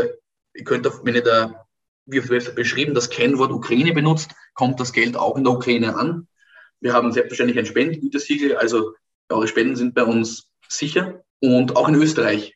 ihr 0.53 0.63
könnt, 0.63 0.87
auf, 0.87 1.01
wenn 1.03 1.15
ihr 1.15 1.23
da, 1.23 1.65
wie 2.05 2.19
auf 2.19 2.27
der 2.27 2.35
Website 2.37 2.55
beschrieben, 2.55 2.93
das 2.93 3.09
Kennwort 3.09 3.51
Ukraine 3.51 3.93
benutzt, 3.93 4.31
kommt 4.53 4.79
das 4.79 4.93
Geld 4.93 5.17
auch 5.17 5.35
in 5.35 5.43
der 5.43 5.53
Ukraine 5.53 5.97
an. 5.97 6.27
Wir 6.79 6.93
haben 6.93 7.11
selbstverständlich 7.11 7.59
ein 7.59 7.65
Spendengütesiegel, 7.65 8.55
also 8.55 8.93
eure 9.29 9.47
Spenden 9.47 9.75
sind 9.75 9.95
bei 9.95 10.03
uns 10.03 10.47
sicher. 10.67 11.23
Und 11.41 11.75
auch 11.75 11.89
in 11.89 11.95
Österreich 11.95 12.55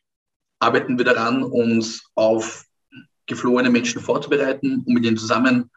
arbeiten 0.60 0.98
wir 0.98 1.06
daran, 1.06 1.44
uns 1.44 2.04
auf 2.16 2.66
geflohene 3.26 3.70
Menschen 3.70 4.02
vorzubereiten, 4.02 4.84
um 4.86 4.94
mit 4.94 5.06
ihnen 5.06 5.18
zusammen 5.18 5.70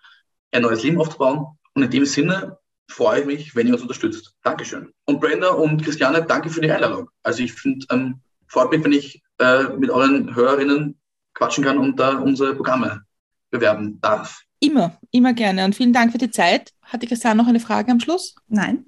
ein 0.53 0.63
neues 0.63 0.83
Leben 0.83 1.01
aufzubauen. 1.01 1.59
Und 1.75 1.83
in 1.83 1.91
dem 1.91 2.05
Sinne 2.05 2.59
freue 2.91 3.21
ich 3.21 3.27
mich, 3.27 3.57
wenn 3.57 3.67
ihr 3.67 3.75
uns 3.75 3.83
unterstützt. 3.83 4.35
Dankeschön. 4.43 4.93
Und 5.05 5.21
Brenda 5.21 5.51
und 5.51 5.83
Christiane, 5.83 6.25
danke 6.25 6.51
für 6.51 6.61
die 6.61 6.71
Einladung. 6.71 7.09
Also 7.23 7.43
ich 7.43 7.53
finde, 7.53 7.87
ähm, 7.91 8.21
freut 8.47 8.71
mich, 8.71 8.85
wenn 8.85 8.93
ich 8.93 9.23
äh, 9.39 9.65
mit 9.77 9.91
euren 9.91 10.35
Hörerinnen 10.35 10.99
quatschen 11.35 11.65
kann 11.65 11.79
und 11.79 11.99
da 11.99 12.19
unsere 12.19 12.55
Programme 12.55 13.03
bewerben 13.51 14.01
darf. 14.01 14.43
Immer, 14.61 14.99
immer 15.13 15.33
gerne. 15.35 15.65
Und 15.65 15.77
vielen 15.77 15.93
Dank 15.93 16.13
für 16.13 16.19
die 16.19 16.31
Zeit. 16.31 16.73
Hatte 16.83 17.07
Christiane 17.07 17.37
noch 17.37 17.47
eine 17.47 17.61
Frage 17.61 17.93
am 17.93 18.01
Schluss? 18.01 18.35
Nein. 18.49 18.85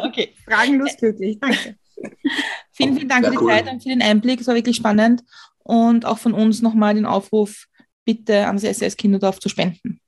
Okay. 0.00 0.34
Fragenlos 0.44 0.96
glücklich. 0.98 1.38
Danke. 1.40 1.76
Vielen, 2.72 2.94
vielen 2.94 3.08
Dank 3.08 3.24
für 3.24 3.32
die 3.32 3.38
cool. 3.38 3.50
Zeit 3.50 3.68
und 3.68 3.82
für 3.82 3.88
den 3.88 4.02
Einblick. 4.02 4.40
Es 4.40 4.46
war 4.46 4.54
wirklich 4.54 4.76
spannend. 4.76 5.24
Und 5.58 6.06
auch 6.06 6.18
von 6.18 6.32
uns 6.32 6.62
nochmal 6.62 6.94
den 6.94 7.06
Aufruf, 7.06 7.66
bitte 8.04 8.46
an 8.46 8.56
das 8.56 8.64
SS 8.64 8.96
Kinderdorf 8.96 9.40
zu 9.40 9.48
spenden. 9.48 10.00